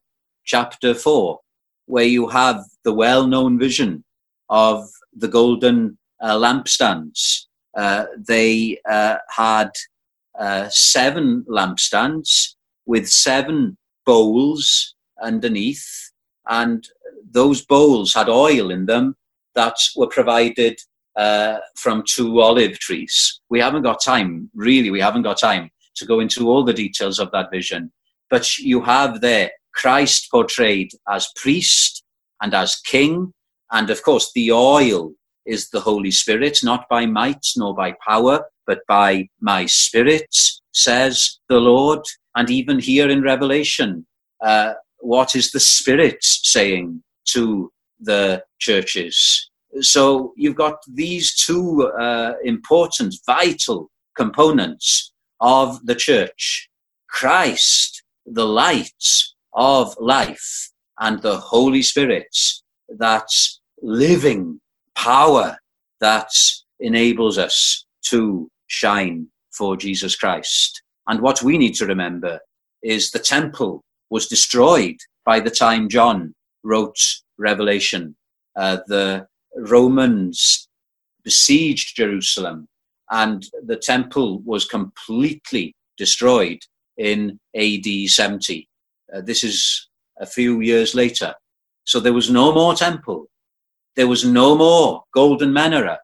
chapter 0.44 0.94
4, 0.94 1.40
where 1.86 2.04
you 2.04 2.28
have 2.28 2.64
the 2.84 2.92
well 2.92 3.26
known 3.26 3.58
vision 3.58 4.04
of 4.48 4.88
the 5.14 5.28
golden 5.28 5.98
uh, 6.20 6.36
lampstands. 6.36 7.46
Uh, 7.76 8.06
they 8.16 8.78
uh, 8.88 9.16
had 9.28 9.70
uh, 10.38 10.68
seven 10.70 11.44
lampstands 11.48 12.54
with 12.86 13.08
seven 13.08 13.76
bowls 14.04 14.94
underneath, 15.20 16.12
and 16.48 16.88
those 17.30 17.64
bowls 17.64 18.14
had 18.14 18.28
oil 18.28 18.70
in 18.70 18.86
them 18.86 19.16
that 19.54 19.76
were 19.96 20.06
provided 20.06 20.78
uh, 21.16 21.58
from 21.74 22.04
two 22.06 22.40
olive 22.40 22.78
trees. 22.78 23.40
We 23.48 23.60
haven't 23.60 23.82
got 23.82 24.02
time, 24.02 24.50
really, 24.54 24.90
we 24.90 25.00
haven't 25.00 25.22
got 25.22 25.38
time 25.38 25.70
to 25.96 26.06
go 26.06 26.20
into 26.20 26.48
all 26.48 26.64
the 26.64 26.72
details 26.72 27.18
of 27.18 27.30
that 27.32 27.50
vision. 27.50 27.92
But 28.30 28.58
you 28.58 28.82
have 28.82 29.20
there 29.20 29.50
Christ 29.74 30.28
portrayed 30.30 30.90
as 31.08 31.28
priest 31.36 32.04
and 32.42 32.54
as 32.54 32.76
king. 32.76 33.32
And 33.70 33.90
of 33.90 34.02
course, 34.02 34.30
the 34.34 34.52
oil 34.52 35.12
is 35.44 35.68
the 35.70 35.80
Holy 35.80 36.10
Spirit, 36.10 36.60
not 36.62 36.88
by 36.88 37.06
might 37.06 37.46
nor 37.56 37.74
by 37.74 37.94
power, 38.06 38.44
but 38.66 38.80
by 38.88 39.28
my 39.40 39.66
spirit, 39.66 40.34
says 40.72 41.38
the 41.48 41.58
Lord. 41.58 42.00
And 42.34 42.50
even 42.50 42.78
here 42.78 43.08
in 43.08 43.22
Revelation, 43.22 44.06
uh, 44.44 44.74
what 44.98 45.36
is 45.36 45.52
the 45.52 45.60
Spirit 45.60 46.18
saying 46.20 47.02
to 47.26 47.70
the 48.00 48.42
churches? 48.58 49.50
So 49.80 50.32
you've 50.36 50.56
got 50.56 50.78
these 50.92 51.34
two 51.34 51.90
uh, 52.00 52.34
important, 52.44 53.14
vital 53.26 53.90
components 54.16 55.12
of 55.40 55.84
the 55.86 55.94
church 55.94 56.68
Christ, 57.08 58.02
the 58.24 58.46
light 58.46 59.04
of 59.54 59.94
life, 59.98 60.70
and 60.98 61.22
the 61.22 61.36
Holy 61.36 61.82
Spirit, 61.82 62.36
that 62.88 63.28
living 63.82 64.60
power 64.94 65.58
that 66.00 66.30
enables 66.80 67.38
us 67.38 67.84
to 68.10 68.48
shine 68.66 69.28
for 69.56 69.76
Jesus 69.76 70.16
Christ. 70.16 70.82
And 71.06 71.20
what 71.20 71.42
we 71.42 71.58
need 71.58 71.74
to 71.76 71.86
remember 71.86 72.40
is 72.82 73.10
the 73.10 73.18
temple 73.18 73.82
was 74.10 74.26
destroyed 74.26 74.96
by 75.24 75.40
the 75.40 75.50
time 75.50 75.88
John 75.88 76.34
wrote 76.62 76.98
Revelation. 77.38 78.16
Uh, 78.56 78.78
the 78.86 79.26
Romans 79.56 80.68
besieged 81.24 81.96
Jerusalem 81.96 82.68
and 83.10 83.46
the 83.64 83.76
temple 83.76 84.40
was 84.40 84.64
completely 84.64 85.74
destroyed 85.96 86.58
in 86.96 87.38
AD 87.54 87.86
70. 88.06 88.68
Uh, 89.14 89.20
this 89.20 89.44
is 89.44 89.88
a 90.18 90.26
few 90.26 90.60
years 90.60 90.94
later. 90.94 91.34
So 91.84 92.00
there 92.00 92.12
was 92.12 92.30
no 92.30 92.52
more 92.52 92.74
temple. 92.74 93.26
There 93.94 94.08
was 94.08 94.24
no 94.24 94.56
more 94.56 95.04
golden 95.14 95.52
menorah. 95.52 95.98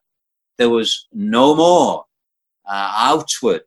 There 0.57 0.69
was 0.69 1.07
no 1.11 1.55
more 1.55 2.05
uh, 2.65 2.93
outward 2.97 3.65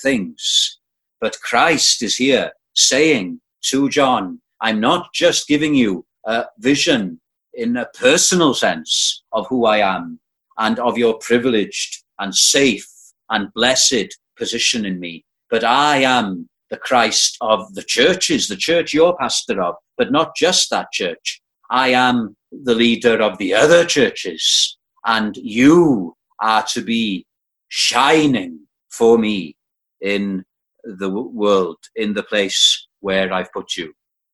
things. 0.00 0.78
But 1.20 1.40
Christ 1.40 2.02
is 2.02 2.16
here 2.16 2.52
saying 2.74 3.40
to 3.70 3.88
John, 3.88 4.40
I'm 4.60 4.80
not 4.80 5.12
just 5.14 5.48
giving 5.48 5.74
you 5.74 6.04
a 6.26 6.46
vision 6.58 7.20
in 7.54 7.76
a 7.76 7.86
personal 7.98 8.54
sense 8.54 9.22
of 9.32 9.46
who 9.48 9.64
I 9.64 9.78
am 9.78 10.20
and 10.58 10.78
of 10.78 10.98
your 10.98 11.14
privileged 11.18 12.03
and 12.18 12.34
safe 12.34 12.86
and 13.30 13.52
blessed 13.54 14.16
position 14.36 14.84
in 14.84 15.00
me. 15.00 15.24
But 15.50 15.64
I 15.64 15.98
am 15.98 16.48
the 16.70 16.76
Christ 16.76 17.36
of 17.40 17.74
the 17.74 17.82
churches, 17.82 18.48
the 18.48 18.56
church 18.56 18.92
you're 18.92 19.16
pastor 19.16 19.62
of, 19.62 19.76
but 19.96 20.10
not 20.10 20.34
just 20.36 20.70
that 20.70 20.92
church. 20.92 21.40
I 21.70 21.88
am 21.88 22.36
the 22.50 22.74
leader 22.74 23.20
of 23.22 23.38
the 23.38 23.54
other 23.54 23.84
churches, 23.84 24.76
and 25.06 25.36
you 25.36 26.14
are 26.40 26.64
to 26.72 26.82
be 26.82 27.26
shining 27.68 28.60
for 28.90 29.18
me 29.18 29.56
in 30.00 30.44
the 30.84 31.10
world, 31.10 31.78
in 31.96 32.14
the 32.14 32.22
place 32.22 32.86
where 33.00 33.32
I've 33.32 33.52
put 33.52 33.76
you. 33.76 33.92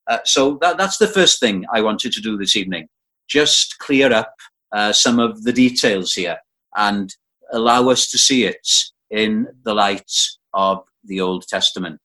Uh, 0.08 0.18
so 0.24 0.58
that, 0.60 0.76
that's 0.76 0.98
the 0.98 1.06
first 1.06 1.40
thing 1.40 1.64
I 1.72 1.80
wanted 1.82 2.12
to 2.12 2.20
do 2.20 2.36
this 2.36 2.56
evening 2.56 2.88
just 3.30 3.78
clear 3.78 4.12
up 4.12 4.34
uh, 4.72 4.92
some 4.92 5.18
of 5.18 5.44
the 5.44 5.52
details 5.52 6.12
here 6.12 6.36
and 6.76 7.14
allow 7.52 7.88
us 7.88 8.10
to 8.10 8.18
see 8.18 8.44
it 8.44 8.68
in 9.10 9.46
the 9.64 9.74
light 9.74 10.12
of 10.54 10.82
the 11.04 11.20
Old 11.20 11.46
Testament. 11.48 12.00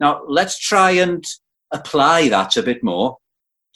Now, 0.00 0.22
let's 0.26 0.58
try 0.58 0.92
and 0.92 1.24
apply 1.72 2.28
that 2.28 2.56
a 2.56 2.62
bit 2.62 2.82
more 2.82 3.18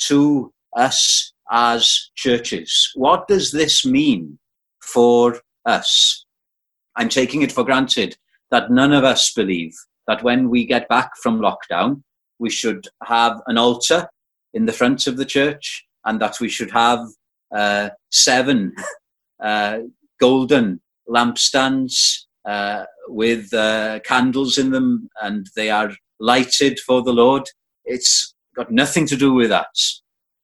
to 0.06 0.52
us 0.76 1.32
as 1.50 2.10
churches. 2.16 2.90
What 2.94 3.28
does 3.28 3.52
this 3.52 3.84
mean 3.84 4.38
for 4.82 5.40
us? 5.64 6.24
I'm 6.96 7.08
taking 7.08 7.42
it 7.42 7.52
for 7.52 7.64
granted 7.64 8.16
that 8.50 8.70
none 8.70 8.92
of 8.92 9.04
us 9.04 9.32
believe 9.32 9.74
that 10.06 10.22
when 10.22 10.48
we 10.48 10.64
get 10.64 10.88
back 10.88 11.10
from 11.22 11.40
lockdown, 11.40 12.02
we 12.38 12.50
should 12.50 12.86
have 13.04 13.40
an 13.46 13.58
altar 13.58 14.08
in 14.54 14.66
the 14.66 14.72
front 14.72 15.06
of 15.06 15.16
the 15.16 15.24
church 15.24 15.86
and 16.04 16.20
that 16.20 16.40
we 16.40 16.48
should 16.48 16.70
have 16.70 17.00
uh, 17.54 17.90
seven 18.10 18.74
uh, 19.42 19.78
golden 20.20 20.80
lampstands 21.08 22.24
uh, 22.44 22.84
with 23.08 23.52
uh, 23.54 24.00
candles 24.00 24.58
in 24.58 24.70
them 24.70 25.08
and 25.22 25.48
they 25.56 25.70
are 25.70 25.92
lighted 26.20 26.78
for 26.80 27.02
the 27.02 27.12
Lord. 27.12 27.44
It's 27.84 28.34
got 28.54 28.70
nothing 28.70 29.06
to 29.06 29.16
do 29.16 29.32
with 29.32 29.50
that. 29.50 29.74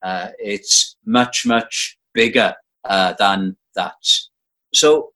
Uh, 0.02 0.28
it's 0.38 0.97
much, 1.06 1.47
much 1.47 1.97
bigger 2.12 2.54
uh, 2.85 3.14
than 3.18 3.56
that. 3.75 3.94
So 4.73 5.12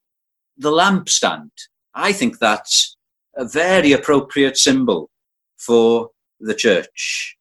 the 0.57 0.71
lampstand, 0.71 1.51
I 1.93 2.11
think 2.11 2.39
that's 2.39 2.97
a 3.35 3.45
very 3.45 3.91
appropriate 3.91 4.57
symbol 4.57 5.09
for 5.57 6.09
the 6.39 6.53
church. 6.53 7.37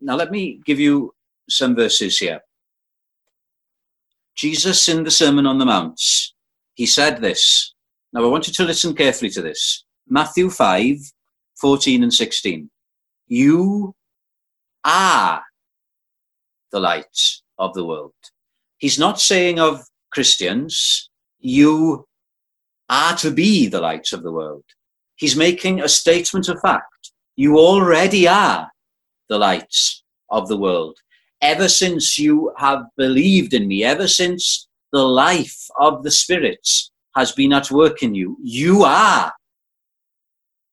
Now, 0.00 0.16
let 0.16 0.30
me 0.30 0.60
give 0.64 0.80
you 0.80 1.14
some 1.48 1.74
verses 1.74 2.18
here. 2.18 2.40
Jesus 4.36 4.88
in 4.88 5.04
the 5.04 5.10
Sermon 5.10 5.46
on 5.46 5.58
the 5.58 5.66
Mount, 5.66 6.00
he 6.80 6.86
said 6.86 7.20
this. 7.20 7.74
Now 8.10 8.24
I 8.24 8.28
want 8.28 8.46
you 8.46 8.54
to 8.54 8.64
listen 8.64 8.94
carefully 8.94 9.30
to 9.32 9.42
this. 9.42 9.84
Matthew 10.08 10.48
5, 10.48 10.96
14 11.60 12.02
and 12.04 12.14
16. 12.14 12.70
You 13.26 13.94
are 14.82 15.42
the 16.72 16.80
light 16.80 17.18
of 17.58 17.74
the 17.74 17.84
world. 17.84 18.14
He's 18.78 18.98
not 18.98 19.20
saying 19.20 19.60
of 19.60 19.82
Christians, 20.10 21.10
you 21.38 22.06
are 22.88 23.14
to 23.18 23.30
be 23.30 23.66
the 23.66 23.82
light 23.82 24.08
of 24.14 24.22
the 24.22 24.32
world. 24.32 24.64
He's 25.16 25.36
making 25.36 25.82
a 25.82 25.88
statement 25.88 26.48
of 26.48 26.62
fact. 26.62 27.12
You 27.36 27.58
already 27.58 28.26
are 28.26 28.70
the 29.28 29.36
light 29.36 29.76
of 30.30 30.48
the 30.48 30.56
world. 30.56 30.96
Ever 31.42 31.68
since 31.68 32.18
you 32.18 32.54
have 32.56 32.84
believed 32.96 33.52
in 33.52 33.68
me, 33.68 33.84
ever 33.84 34.08
since 34.08 34.66
the 34.92 35.04
life 35.04 35.66
of 35.78 36.02
the 36.02 36.10
Spirit 36.10 36.66
has 37.16 37.32
been 37.32 37.52
at 37.52 37.70
work 37.70 38.02
in 38.02 38.14
you, 38.14 38.36
you 38.42 38.84
are. 38.84 39.32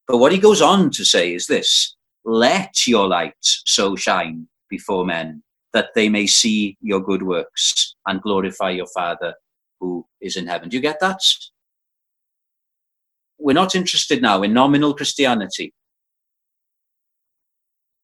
But 0.07 0.17
what 0.17 0.31
he 0.31 0.37
goes 0.37 0.61
on 0.61 0.91
to 0.91 1.03
say 1.03 1.33
is 1.33 1.47
this 1.47 1.95
let 2.23 2.87
your 2.87 3.07
light 3.07 3.35
so 3.41 3.95
shine 3.95 4.47
before 4.69 5.05
men 5.05 5.43
that 5.73 5.89
they 5.95 6.09
may 6.09 6.27
see 6.27 6.77
your 6.81 6.99
good 6.99 7.23
works 7.23 7.95
and 8.05 8.21
glorify 8.21 8.71
your 8.71 8.87
Father 8.87 9.33
who 9.79 10.05
is 10.21 10.35
in 10.35 10.47
heaven. 10.47 10.69
Do 10.69 10.77
you 10.77 10.81
get 10.81 10.99
that? 10.99 11.19
We're 13.37 13.53
not 13.53 13.75
interested 13.75 14.21
now 14.21 14.41
in 14.43 14.53
nominal 14.53 14.95
Christianity. 14.95 15.73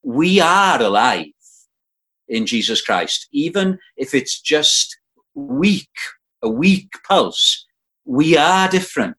We 0.04 0.40
are 0.40 0.82
alive 0.82 1.28
in 2.28 2.46
Jesus 2.46 2.82
Christ, 2.82 3.28
even 3.32 3.80
if 3.98 4.14
it's 4.14 4.40
just 4.40 4.98
weak, 5.36 5.90
a 6.42 6.50
weak 6.50 6.90
pulse. 7.08 7.66
We 8.06 8.38
are 8.38 8.68
different. 8.70 9.18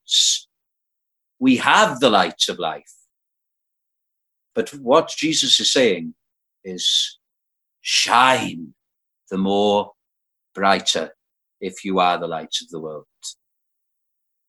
We 1.38 1.56
have 1.56 2.00
the 2.00 2.10
light 2.10 2.44
of 2.48 2.58
life. 2.58 2.92
But 4.54 4.70
what 4.74 5.10
Jesus 5.16 5.58
is 5.58 5.72
saying 5.72 6.14
is 6.64 7.18
shine 7.80 8.74
the 9.30 9.38
more 9.38 9.92
brighter 10.54 11.10
if 11.60 11.84
you 11.84 11.98
are 11.98 12.18
the 12.18 12.28
light 12.28 12.54
of 12.62 12.68
the 12.70 12.80
world. 12.80 13.06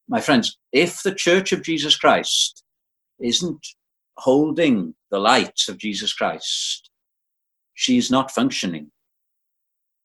My 0.07 0.21
friends, 0.21 0.57
if 0.71 1.01
the 1.01 1.15
Church 1.15 1.51
of 1.51 1.63
Jesus 1.63 1.97
Christ 1.97 2.63
isn't 3.19 3.65
holding 4.17 4.93
the 5.09 5.19
light 5.19 5.61
of 5.67 5.77
Jesus 5.77 6.13
Christ, 6.13 6.89
she's 7.73 8.11
not 8.11 8.31
functioning. 8.31 8.91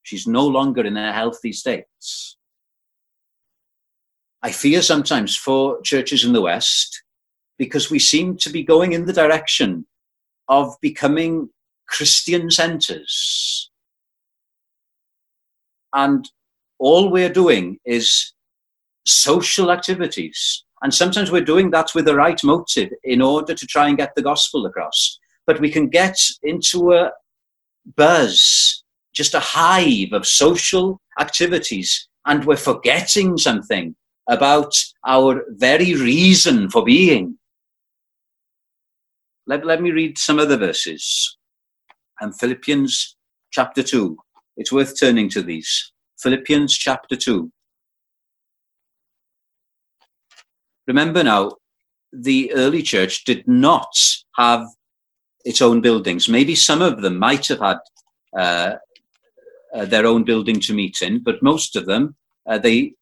She's 0.03 0.27
no 0.27 0.47
longer 0.47 0.85
in 0.85 0.97
a 0.97 1.13
healthy 1.13 1.53
state. 1.53 1.85
I 4.43 4.53
fear 4.53 4.81
sometimes 4.83 5.37
for 5.37 5.81
churches 5.83 6.25
in 6.25 6.33
the 6.33 6.41
West 6.41 7.03
because 7.59 7.91
we 7.91 7.99
seem 7.99 8.37
to 8.39 8.51
be 8.51 8.63
going 8.63 8.93
in 8.93 9.05
the 9.05 9.13
direction 9.13 9.87
of 10.49 10.75
becoming 10.81 11.51
Christian 11.87 12.51
centers. 12.51 13.71
And 15.93 16.29
all 16.79 17.11
we're 17.11 17.33
doing 17.33 17.79
is 17.85 18.33
social 19.05 19.71
activities. 19.71 20.65
And 20.83 20.95
sometimes 20.95 21.31
we're 21.31 21.43
doing 21.43 21.71
that 21.73 21.91
with 21.95 22.07
the 22.07 22.15
right 22.15 22.43
motive 22.43 22.91
in 23.05 23.21
order 23.21 23.55
to 23.55 23.67
try 23.67 23.89
and 23.89 23.99
get 23.99 24.15
the 24.15 24.23
gospel 24.23 24.65
across. 24.65 25.19
But 25.47 25.61
we 25.61 25.71
can 25.71 25.89
get 25.89 26.17
into 26.43 26.93
a 26.95 27.13
buzz, 27.97 28.83
just 29.15 29.35
a 29.35 29.41
hive 29.41 30.13
of 30.13 30.27
social 30.27 31.01
activities, 31.19 32.09
and 32.27 32.45
we're 32.45 32.57
forgetting 32.57 33.37
something 33.37 33.95
about 34.29 34.73
our 35.07 35.45
very 35.51 35.95
reason 35.95 36.71
for 36.71 36.85
being. 36.85 37.37
Let, 39.47 39.67
let 39.67 39.83
me 39.83 39.91
read 39.91 40.19
some 40.19 40.39
of 40.39 40.49
the 40.49 40.59
verses. 40.59 41.37
And 42.21 42.39
Philippians 42.39 43.17
chapter 43.51 43.83
2. 43.83 44.17
It's 44.57 44.71
worth 44.71 44.99
turning 44.99 45.29
to 45.31 45.43
these. 45.43 45.93
Philippians 46.21 46.75
chapter 46.77 47.17
2. 47.17 47.51
Remember 50.87 51.25
now, 51.25 51.53
the 52.13 52.53
early 52.53 52.83
church 52.83 53.25
did 53.25 53.47
not 53.47 53.91
have 54.37 54.67
its 55.45 55.63
own 55.63 55.81
buildings. 55.81 56.29
Maybe 56.29 56.55
some 56.55 56.83
of 56.83 57.03
them 57.03 57.19
might 57.19 57.47
have 57.49 57.61
had 57.61 57.79
uh, 58.37 58.75
uh, 59.75 59.85
their 59.85 60.07
own 60.07 60.25
building 60.25 60.61
to 60.61 60.75
meet 60.75 60.99
in, 61.03 61.23
but 61.23 61.43
most 61.43 61.77
of 61.77 61.87
them 61.87 62.15
uh, 62.47 62.59
they 62.59 62.93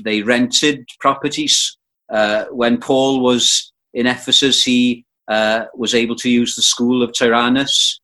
they 0.00 0.22
rented 0.22 0.88
properties. 1.00 1.76
Uh, 2.10 2.44
when 2.50 2.78
Paul 2.78 3.20
was 3.20 3.72
in 3.94 4.06
Ephesus, 4.06 4.64
he 4.64 5.04
uh, 5.28 5.66
was 5.74 5.94
able 5.94 6.16
to 6.16 6.30
use 6.30 6.54
the 6.54 6.62
school 6.62 7.02
of 7.02 7.12
Tyrannus. 7.12 8.00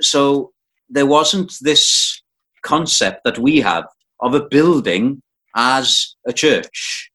So 0.00 0.52
there 0.88 1.06
wasn't 1.06 1.52
this 1.60 2.22
concept 2.62 3.22
that 3.24 3.38
we 3.38 3.60
have 3.60 3.86
of 4.20 4.34
a 4.34 4.46
building 4.48 5.22
as 5.56 6.16
a 6.26 6.32
church. 6.32 7.10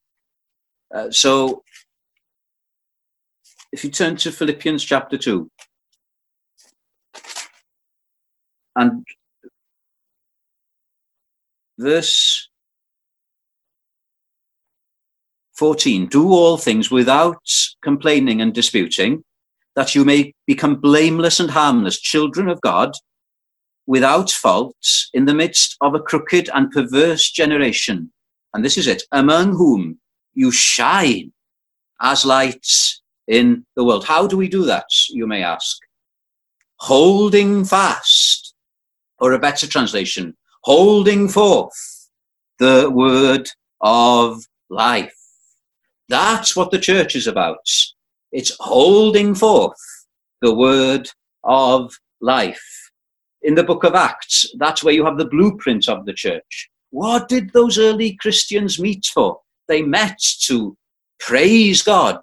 Uh, 0.94 1.10
so 1.10 1.62
if 3.72 3.84
you 3.84 3.90
turn 3.90 4.16
to 4.16 4.30
Philippians 4.30 4.84
chapter 4.84 5.18
2, 5.18 5.50
and 8.76 9.04
verse 11.78 12.48
14 15.54 16.06
Do 16.06 16.32
all 16.32 16.56
things 16.56 16.90
without 16.90 17.42
complaining 17.82 18.40
and 18.40 18.52
disputing, 18.52 19.22
that 19.76 19.94
you 19.94 20.04
may 20.04 20.32
become 20.46 20.76
blameless 20.76 21.40
and 21.40 21.50
harmless, 21.50 22.00
children 22.00 22.48
of 22.48 22.60
God, 22.60 22.92
without 23.86 24.30
fault, 24.30 24.76
in 25.12 25.26
the 25.26 25.34
midst 25.34 25.76
of 25.80 25.94
a 25.94 26.00
crooked 26.00 26.48
and 26.54 26.70
perverse 26.70 27.30
generation. 27.30 28.10
And 28.52 28.64
this 28.64 28.78
is 28.78 28.86
it, 28.86 29.02
among 29.12 29.52
whom 29.52 29.98
you 30.34 30.50
shine 30.50 31.32
as 32.00 32.24
lights 32.24 33.02
in 33.26 33.64
the 33.76 33.84
world. 33.84 34.04
How 34.04 34.26
do 34.26 34.36
we 34.36 34.48
do 34.48 34.64
that, 34.64 34.86
you 35.10 35.26
may 35.26 35.42
ask? 35.42 35.78
Holding 36.78 37.64
fast, 37.64 38.54
or 39.18 39.32
a 39.32 39.38
better 39.38 39.66
translation, 39.66 40.36
holding 40.64 41.28
forth 41.28 42.08
the 42.58 42.90
word 42.90 43.46
of 43.82 44.42
life. 44.70 45.14
That's 46.08 46.56
what 46.56 46.70
the 46.70 46.78
church 46.78 47.14
is 47.14 47.26
about. 47.26 47.68
It's 48.32 48.56
holding 48.60 49.34
forth 49.34 49.76
the 50.40 50.54
word 50.54 51.10
of 51.44 51.94
life. 52.22 52.90
In 53.42 53.54
the 53.54 53.62
book 53.62 53.84
of 53.84 53.94
Acts, 53.94 54.46
that's 54.58 54.82
where 54.82 54.94
you 54.94 55.04
have 55.04 55.18
the 55.18 55.26
blueprint 55.26 55.86
of 55.86 56.06
the 56.06 56.14
church. 56.14 56.70
What 56.90 57.28
did 57.28 57.52
those 57.52 57.78
early 57.78 58.16
Christians 58.16 58.80
meet 58.80 59.04
for? 59.12 59.40
They 59.68 59.82
met 59.82 60.18
to 60.46 60.76
praise 61.20 61.82
God, 61.82 62.20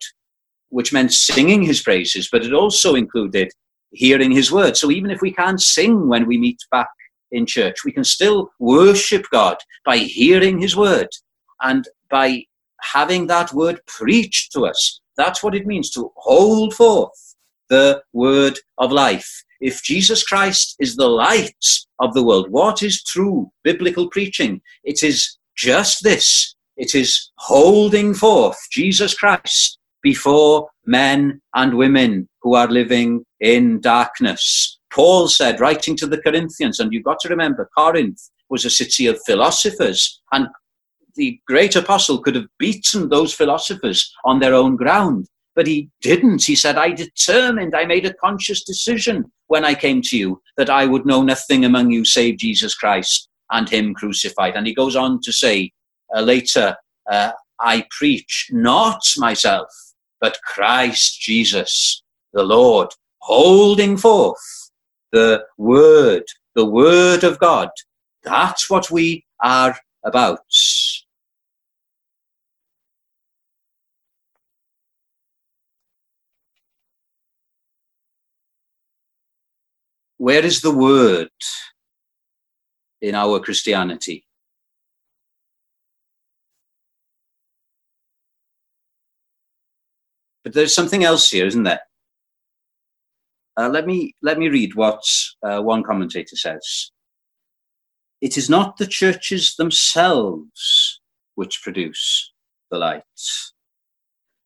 which 0.69 0.91
meant 0.91 1.13
singing 1.13 1.62
his 1.62 1.82
praises, 1.82 2.27
but 2.32 2.43
it 2.43 2.54
also 2.54 2.95
included 2.95 3.51
hearing 3.91 4.32
his 4.32 4.51
word. 4.51 4.77
So 4.77 4.89
even 4.89 5.12
if 5.12 5.21
we 5.21 5.32
can't 5.32 5.62
sing 5.62 6.08
when 6.08 6.25
we 6.25 6.39
meet 6.39 6.58
back 6.71 6.88
in 7.31 7.45
church, 7.45 7.83
we 7.85 7.91
can 7.91 8.03
still 8.03 8.51
worship 8.59 9.25
God 9.31 9.57
by 9.85 9.97
hearing 9.97 10.59
his 10.59 10.75
word 10.75 11.09
and 11.61 11.87
by 12.09 12.43
having 12.81 13.27
that 13.27 13.53
word 13.53 13.79
preached 13.87 14.51
to 14.53 14.65
us. 14.65 15.01
That's 15.17 15.43
what 15.43 15.55
it 15.55 15.67
means 15.67 15.91
to 15.91 16.11
hold 16.17 16.73
forth 16.73 17.35
the 17.69 18.01
word 18.13 18.59
of 18.77 18.91
life. 18.91 19.43
If 19.59 19.83
Jesus 19.83 20.23
Christ 20.23 20.75
is 20.79 20.95
the 20.95 21.07
light 21.07 21.65
of 21.99 22.13
the 22.13 22.23
world, 22.23 22.49
what 22.49 22.81
is 22.81 23.03
true 23.03 23.51
biblical 23.63 24.09
preaching? 24.09 24.61
It 24.83 25.03
is 25.03 25.37
just 25.55 26.03
this 26.03 26.55
it 26.77 26.95
is 26.95 27.31
holding 27.37 28.13
forth 28.15 28.57
Jesus 28.71 29.13
Christ 29.13 29.77
before 30.01 30.69
men 30.85 31.39
and 31.53 31.77
women 31.77 32.27
who 32.41 32.55
are 32.55 32.67
living 32.67 33.23
in 33.39 33.81
darkness. 33.81 34.79
Paul 34.91 35.27
said, 35.27 35.60
writing 35.60 35.95
to 35.97 36.08
the 36.08 36.21
Corinthians, 36.21 36.80
and 36.80 36.91
you've 36.91 37.04
got 37.04 37.19
to 37.21 37.30
remember, 37.30 37.69
Corinth 37.75 38.30
was 38.49 38.65
a 38.65 38.69
city 38.69 39.08
of 39.08 39.21
philosophers, 39.25 40.21
and 40.32 40.47
the 41.15 41.39
great 41.47 41.75
apostle 41.75 42.21
could 42.21 42.36
have 42.36 42.47
beaten 42.60 43.10
those 43.10 43.34
philosophers 43.34 44.13
on 44.25 44.39
their 44.39 44.54
own 44.54 44.75
ground, 44.75 45.27
but 45.56 45.67
he 45.67 45.89
didn't. 46.01 46.43
He 46.43 46.56
said, 46.56 46.77
I 46.77 46.91
determined, 46.91 47.75
I 47.75 47.86
made 47.86 48.06
a 48.06 48.13
conscious 48.13 48.63
decision 48.63 49.25
when 49.47 49.65
I 49.65 49.75
came 49.75 50.01
to 50.04 50.17
you 50.17 50.41
that 50.58 50.69
I 50.69 50.86
would 50.86 51.06
know 51.06 51.23
nothing 51.23 51.65
among 51.65 51.91
you 51.91 52.06
save 52.06 52.38
Jesus 52.38 52.75
Christ 52.75 53.30
and 53.51 53.67
him 53.67 53.93
crucified. 53.93 54.56
And 54.56 54.65
he 54.65 54.73
goes 54.73 54.95
on 54.95 55.19
to 55.21 55.32
say 55.34 55.71
uh, 56.15 56.21
later, 56.21 56.75
uh, 57.10 57.32
I 57.60 57.86
preach 57.91 58.47
not 58.51 59.01
myself, 59.17 59.67
but 60.21 60.39
Christ 60.45 61.19
Jesus, 61.19 62.01
the 62.34 62.43
Lord, 62.43 62.89
holding 63.19 63.97
forth 63.97 64.61
the 65.12 65.45
word 65.58 66.24
the 66.56 66.65
Word 66.65 67.24
of 67.24 67.39
God. 67.39 67.69
That's 68.24 68.69
what 68.69 68.91
we 68.91 69.26
are 69.41 69.78
about. 70.04 70.39
Where 80.17 80.45
is 80.45 80.62
the 80.62 80.71
Word 80.71 81.30
in 83.02 83.15
our 83.15 83.39
Christianity? 83.39 84.26
But 90.43 90.54
there's 90.54 90.74
something 90.74 91.04
else 91.04 91.30
here, 91.30 91.45
isn't 91.45 91.63
there? 91.63 91.82
Uh, 93.57 93.69
let 93.69 93.85
me 93.85 94.15
let 94.21 94.39
me 94.39 94.47
read 94.47 94.75
what 94.75 95.03
uh, 95.43 95.61
one 95.61 95.83
commentator 95.83 96.35
says. 96.35 96.91
It 98.21 98.37
is 98.37 98.49
not 98.49 98.77
the 98.77 98.87
churches 98.87 99.55
themselves 99.55 101.01
which 101.35 101.61
produce 101.63 102.31
the 102.69 102.77
light. 102.77 103.03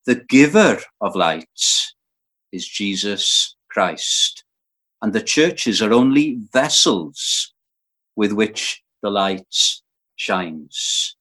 The 0.05 0.23
giver 0.29 0.79
of 1.01 1.15
light 1.15 1.47
is 2.51 2.67
Jesus 2.67 3.55
Christ, 3.69 4.43
and 5.01 5.13
the 5.13 5.21
churches 5.21 5.81
are 5.81 5.93
only 5.93 6.39
vessels 6.53 7.53
with 8.15 8.31
which 8.31 8.81
the 9.03 9.09
light 9.09 9.55
shines. 10.15 11.15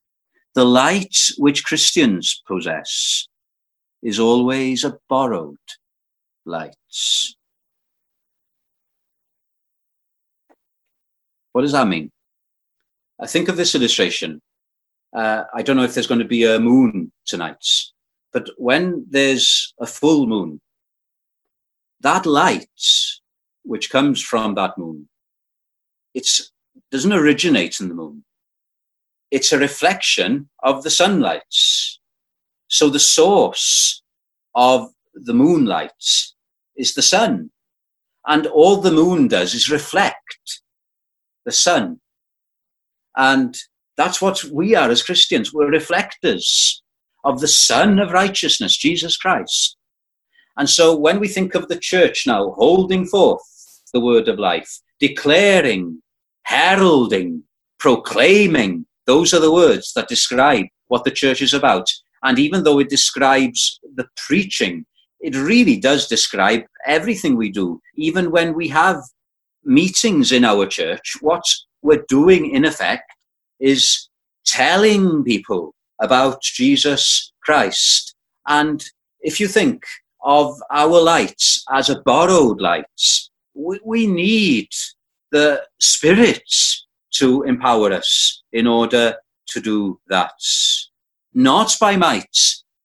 The 0.54 0.64
light 0.64 1.16
which 1.36 1.64
Christians 1.64 2.42
possess 2.46 3.26
is 4.02 4.20
always 4.20 4.84
a 4.84 4.98
borrowed 5.08 5.56
light. 6.46 6.76
What 11.54 11.62
does 11.62 11.72
that 11.72 11.86
mean? 11.86 12.10
I 13.20 13.28
think 13.28 13.48
of 13.48 13.56
this 13.56 13.76
illustration. 13.76 14.42
Uh, 15.16 15.44
I 15.54 15.62
don't 15.62 15.76
know 15.76 15.84
if 15.84 15.94
there's 15.94 16.08
going 16.08 16.18
to 16.18 16.26
be 16.26 16.42
a 16.42 16.58
moon 16.58 17.12
tonight, 17.26 17.64
but 18.32 18.50
when 18.58 19.06
there's 19.08 19.72
a 19.78 19.86
full 19.86 20.26
moon, 20.26 20.60
that 22.00 22.26
light 22.26 22.80
which 23.62 23.88
comes 23.88 24.20
from 24.20 24.56
that 24.56 24.76
moon, 24.76 25.08
it 26.12 26.28
doesn't 26.90 27.12
originate 27.12 27.78
in 27.78 27.88
the 27.88 27.94
moon. 27.94 28.24
It's 29.30 29.52
a 29.52 29.58
reflection 29.58 30.48
of 30.64 30.82
the 30.82 30.90
sunlight. 30.90 31.42
So 32.66 32.90
the 32.90 32.98
source 32.98 34.02
of 34.56 34.90
the 35.14 35.34
moonlight 35.34 35.92
is 36.76 36.94
the 36.94 37.02
sun. 37.02 37.52
And 38.26 38.48
all 38.48 38.78
the 38.78 38.90
moon 38.90 39.28
does 39.28 39.54
is 39.54 39.70
reflect 39.70 40.63
the 41.44 41.52
sun. 41.52 42.00
And 43.16 43.56
that's 43.96 44.20
what 44.20 44.42
we 44.44 44.74
are 44.74 44.90
as 44.90 45.02
Christians. 45.02 45.52
We're 45.52 45.70
reflectors 45.70 46.82
of 47.24 47.40
the 47.40 47.48
Son 47.48 47.98
of 47.98 48.10
righteousness, 48.10 48.76
Jesus 48.76 49.16
Christ. 49.16 49.76
And 50.56 50.68
so 50.68 50.96
when 50.96 51.20
we 51.20 51.28
think 51.28 51.54
of 51.54 51.68
the 51.68 51.78
church 51.78 52.24
now 52.26 52.50
holding 52.52 53.06
forth 53.06 53.42
the 53.92 54.00
word 54.00 54.28
of 54.28 54.38
life, 54.38 54.80
declaring, 55.00 56.00
heralding, 56.44 57.42
proclaiming, 57.78 58.86
those 59.06 59.34
are 59.34 59.40
the 59.40 59.52
words 59.52 59.92
that 59.94 60.08
describe 60.08 60.66
what 60.88 61.04
the 61.04 61.10
church 61.10 61.42
is 61.42 61.54
about. 61.54 61.88
And 62.22 62.38
even 62.38 62.64
though 62.64 62.78
it 62.78 62.88
describes 62.88 63.80
the 63.96 64.06
preaching, 64.16 64.86
it 65.20 65.34
really 65.36 65.78
does 65.78 66.06
describe 66.06 66.62
everything 66.86 67.36
we 67.36 67.50
do. 67.50 67.80
Even 67.96 68.30
when 68.30 68.54
we 68.54 68.68
have 68.68 68.96
meetings 69.64 70.32
in 70.32 70.44
our 70.44 70.66
church, 70.66 71.16
what 71.20 71.44
we're 71.82 72.04
doing 72.08 72.50
in 72.50 72.64
effect 72.64 73.10
is 73.60 74.08
telling 74.46 75.24
people 75.24 75.74
about 76.00 76.42
Jesus 76.42 77.32
Christ. 77.42 78.14
And 78.46 78.84
if 79.20 79.40
you 79.40 79.48
think 79.48 79.84
of 80.22 80.54
our 80.70 81.00
lights 81.00 81.64
as 81.70 81.90
a 81.90 82.00
borrowed 82.02 82.60
lights, 82.60 83.30
we, 83.54 83.80
we 83.84 84.06
need 84.06 84.68
the 85.30 85.62
spirits 85.80 86.86
to 87.14 87.42
empower 87.42 87.92
us 87.92 88.42
in 88.52 88.66
order 88.66 89.16
to 89.48 89.60
do 89.60 90.00
that. 90.08 90.32
Not 91.32 91.76
by 91.80 91.96
might, 91.96 92.36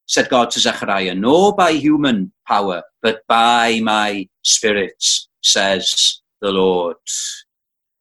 said 0.05 0.29
God 0.29 0.51
to 0.51 0.59
Zechariah, 0.59 1.15
nor 1.15 1.55
by 1.55 1.71
human 1.71 2.31
power, 2.47 2.83
but 3.01 3.21
by 3.27 3.79
my 3.83 4.27
spirit, 4.43 5.03
says 5.41 6.21
the 6.41 6.51
Lord. 6.51 6.97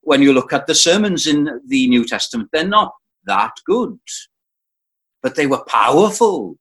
When 0.03 0.23
you 0.23 0.33
look 0.33 0.53
at 0.53 0.67
the 0.67 0.75
sermons 0.75 1.27
in 1.27 1.61
the 1.67 1.89
New 1.89 2.05
Testament, 2.05 2.51
they're 2.53 2.67
not 2.67 2.93
that 3.25 3.53
good, 3.67 3.99
but 5.23 5.35
they 5.35 5.47
were 5.47 5.65
powerful. 5.65 6.57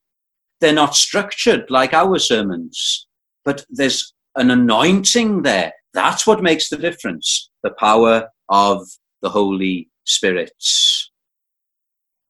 They're 0.59 0.73
not 0.73 0.95
structured 0.95 1.69
like 1.69 1.93
our 1.93 2.19
sermons, 2.19 3.07
but 3.45 3.65
there's 3.69 4.13
an 4.35 4.51
anointing 4.51 5.43
there. 5.43 5.73
That's 5.93 6.27
what 6.27 6.43
makes 6.43 6.69
the 6.69 6.77
difference 6.77 7.49
the 7.63 7.71
power 7.71 8.29
of 8.49 8.87
the 9.21 9.29
Holy 9.29 9.89
Spirit. 10.05 10.51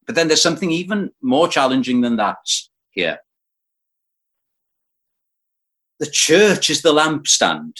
But 0.05 0.15
then 0.15 0.27
there's 0.27 0.41
something 0.41 0.71
even 0.71 1.11
more 1.21 1.47
challenging 1.47 2.01
than 2.01 2.15
that 2.15 2.37
here. 2.91 3.19
The 5.99 6.09
church 6.09 6.69
is 6.69 6.81
the 6.81 6.93
lampstand. 6.93 7.73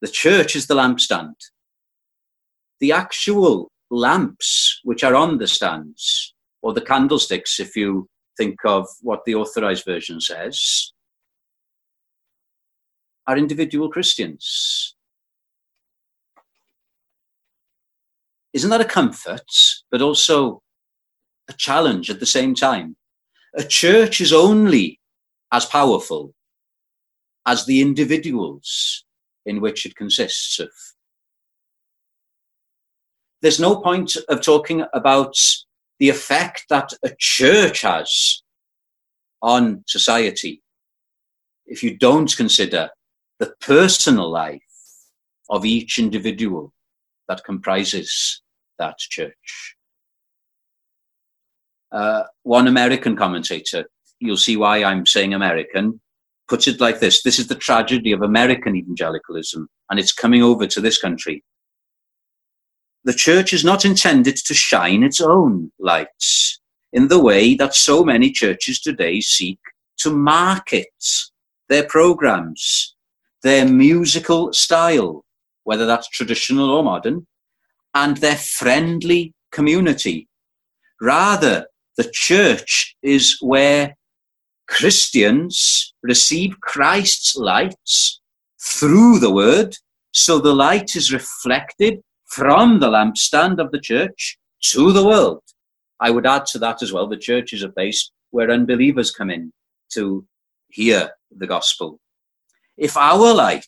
The 0.00 0.08
church 0.08 0.54
is 0.54 0.66
the 0.66 0.74
lampstand. 0.74 1.34
The 2.80 2.92
actual 2.92 3.70
lamps 3.90 4.80
which 4.84 5.02
are 5.02 5.14
on 5.14 5.38
the 5.38 5.48
stands, 5.48 6.34
or 6.62 6.72
the 6.72 6.80
candlesticks, 6.80 7.58
if 7.58 7.74
you 7.74 8.08
think 8.36 8.56
of 8.64 8.86
what 9.00 9.24
the 9.24 9.34
authorized 9.34 9.84
version 9.84 10.20
says, 10.20 10.92
are 13.26 13.36
individual 13.36 13.90
Christians. 13.90 14.94
Isn't 18.52 18.70
that 18.70 18.80
a 18.80 18.84
comfort, 18.84 19.50
but 19.90 20.00
also 20.00 20.62
a 21.48 21.52
challenge 21.54 22.10
at 22.10 22.20
the 22.20 22.26
same 22.26 22.54
time. 22.54 22.96
A 23.56 23.64
church 23.64 24.20
is 24.20 24.32
only 24.32 25.00
as 25.50 25.64
powerful 25.64 26.34
as 27.46 27.64
the 27.64 27.80
individuals 27.80 29.04
in 29.48 29.60
which 29.60 29.86
it 29.86 29.96
consists 29.96 30.60
of. 30.60 30.70
There's 33.40 33.60
no 33.60 33.80
point 33.80 34.16
of 34.28 34.42
talking 34.42 34.84
about 34.92 35.34
the 35.98 36.10
effect 36.10 36.66
that 36.68 36.92
a 37.04 37.10
church 37.18 37.80
has 37.82 38.42
on 39.40 39.84
society 39.86 40.62
if 41.66 41.82
you 41.82 41.96
don't 41.96 42.36
consider 42.36 42.90
the 43.38 43.54
personal 43.60 44.30
life 44.30 44.60
of 45.48 45.64
each 45.64 45.98
individual 45.98 46.72
that 47.28 47.44
comprises 47.44 48.42
that 48.78 48.98
church. 48.98 49.76
Uh, 51.92 52.24
one 52.42 52.66
American 52.66 53.16
commentator, 53.16 53.84
you'll 54.18 54.36
see 54.36 54.56
why 54.56 54.82
I'm 54.82 55.06
saying 55.06 55.32
American, 55.32 56.00
puts 56.48 56.66
it 56.66 56.80
like 56.80 57.00
this 57.00 57.22
This 57.22 57.38
is 57.38 57.46
the 57.46 57.54
tragedy 57.54 58.12
of 58.12 58.22
American 58.22 58.76
evangelicalism, 58.76 59.68
and 59.90 60.00
it's 60.00 60.12
coming 60.12 60.42
over 60.42 60.66
to 60.66 60.80
this 60.80 60.98
country. 60.98 61.44
The 63.04 63.14
church 63.14 63.52
is 63.52 63.64
not 63.64 63.84
intended 63.84 64.36
to 64.36 64.54
shine 64.54 65.02
its 65.02 65.20
own 65.20 65.70
lights 65.78 66.60
in 66.92 67.08
the 67.08 67.22
way 67.22 67.54
that 67.54 67.74
so 67.74 68.04
many 68.04 68.30
churches 68.30 68.80
today 68.80 69.20
seek 69.20 69.58
to 69.98 70.10
market 70.10 70.88
their 71.68 71.84
programs, 71.84 72.94
their 73.42 73.66
musical 73.66 74.52
style, 74.52 75.24
whether 75.64 75.86
that's 75.86 76.08
traditional 76.08 76.70
or 76.70 76.82
modern, 76.82 77.26
and 77.94 78.16
their 78.18 78.36
friendly 78.36 79.34
community. 79.52 80.28
Rather, 81.00 81.66
the 81.96 82.10
church 82.12 82.96
is 83.02 83.36
where 83.40 83.96
Christians 84.68 85.94
receive 86.02 86.60
Christ's 86.60 87.36
lights 87.36 88.20
through 88.62 89.18
the 89.18 89.32
word, 89.32 89.74
so 90.12 90.38
the 90.38 90.54
light 90.54 90.94
is 90.94 91.12
reflected 91.12 92.00
from 92.26 92.78
the 92.78 92.88
lampstand 92.88 93.58
of 93.58 93.72
the 93.72 93.80
church 93.80 94.38
to 94.70 94.92
the 94.92 95.04
world. 95.04 95.42
I 96.00 96.10
would 96.10 96.26
add 96.26 96.46
to 96.46 96.58
that 96.60 96.82
as 96.82 96.92
well, 96.92 97.08
the 97.08 97.16
church 97.16 97.52
is 97.52 97.62
a 97.62 97.70
place 97.70 98.10
where 98.30 98.50
unbelievers 98.50 99.10
come 99.10 99.30
in 99.30 99.52
to 99.94 100.26
hear 100.68 101.10
the 101.30 101.46
gospel. 101.46 101.98
If 102.76 102.96
our 102.96 103.34
light 103.34 103.66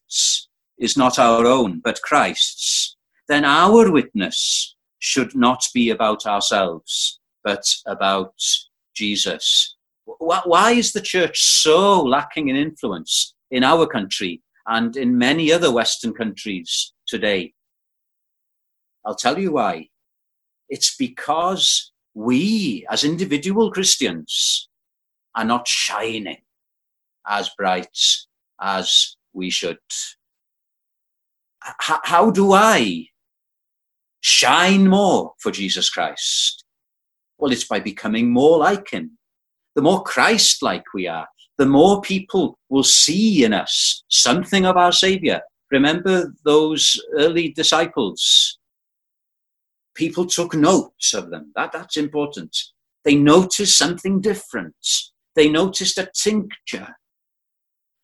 is 0.79 0.97
not 0.97 1.19
our 1.19 1.47
own, 1.47 1.81
but 1.83 2.03
Christ's, 2.03 2.97
then 3.27 3.45
our 3.45 3.91
witness 3.91 4.77
should 4.99 5.35
not 5.35 5.67
be 5.73 5.91
about 5.91 6.27
ourselves, 6.27 7.21
but 7.43 7.65
about 7.87 8.35
Jesus. 8.95 9.77
Why 10.19 10.73
is 10.73 10.93
the 10.93 11.01
church 11.01 11.41
so 11.43 12.03
lacking 12.03 12.49
in 12.49 12.57
influence 12.57 13.35
in 13.51 13.65
our 13.65 13.87
country 13.87 14.43
and 14.67 14.97
in 14.97 15.19
many 15.19 15.53
other 15.53 15.73
Western 15.73 16.13
countries 16.13 16.93
today? 17.07 17.55
I'll 19.05 19.15
tell 19.15 19.39
you 19.39 19.53
why. 19.53 19.89
It's 20.69 20.97
because 20.97 21.93
we, 22.15 22.87
as 22.91 23.05
individual 23.05 23.71
Christians, 23.71 24.69
are 25.35 25.45
not 25.45 25.67
shining 25.67 26.43
as 27.27 27.51
bright 27.57 27.97
as 28.61 29.17
we 29.33 29.51
should. 29.51 29.79
H- 31.65 32.01
how 32.05 32.31
do 32.31 32.53
I 32.53 33.07
shine 34.21 34.89
more 34.89 35.35
for 35.39 35.51
Jesus 35.51 35.89
Christ? 35.89 36.65
Well, 37.39 37.53
it's 37.53 37.65
by 37.65 37.81
becoming 37.81 38.31
more 38.31 38.59
like 38.59 38.91
him. 38.91 39.19
The 39.77 39.83
more 39.83 40.03
Christ 40.03 40.63
like 40.63 40.85
we 40.95 41.07
are, 41.07 41.29
the 41.59 41.67
more 41.67 42.01
people 42.01 42.59
will 42.69 42.83
see 42.83 43.45
in 43.45 43.53
us 43.53 44.03
something 44.09 44.65
of 44.67 44.77
our 44.77 44.93
Savior. 44.93 45.43
Remember 45.71 46.33
those 46.45 47.01
early 47.19 47.51
disciples? 47.51 48.59
People 49.95 50.27
took 50.27 50.55
notes 50.55 51.15
of 51.15 51.31
them. 51.31 51.53
That, 51.55 51.73
that's 51.73 51.97
important. 51.97 52.57
They 53.05 53.15
noticed 53.15 53.79
something 53.79 54.21
different. 54.21 54.75
They 55.37 55.49
noticed 55.49 55.99
a 55.99 56.11
tincture, 56.15 56.97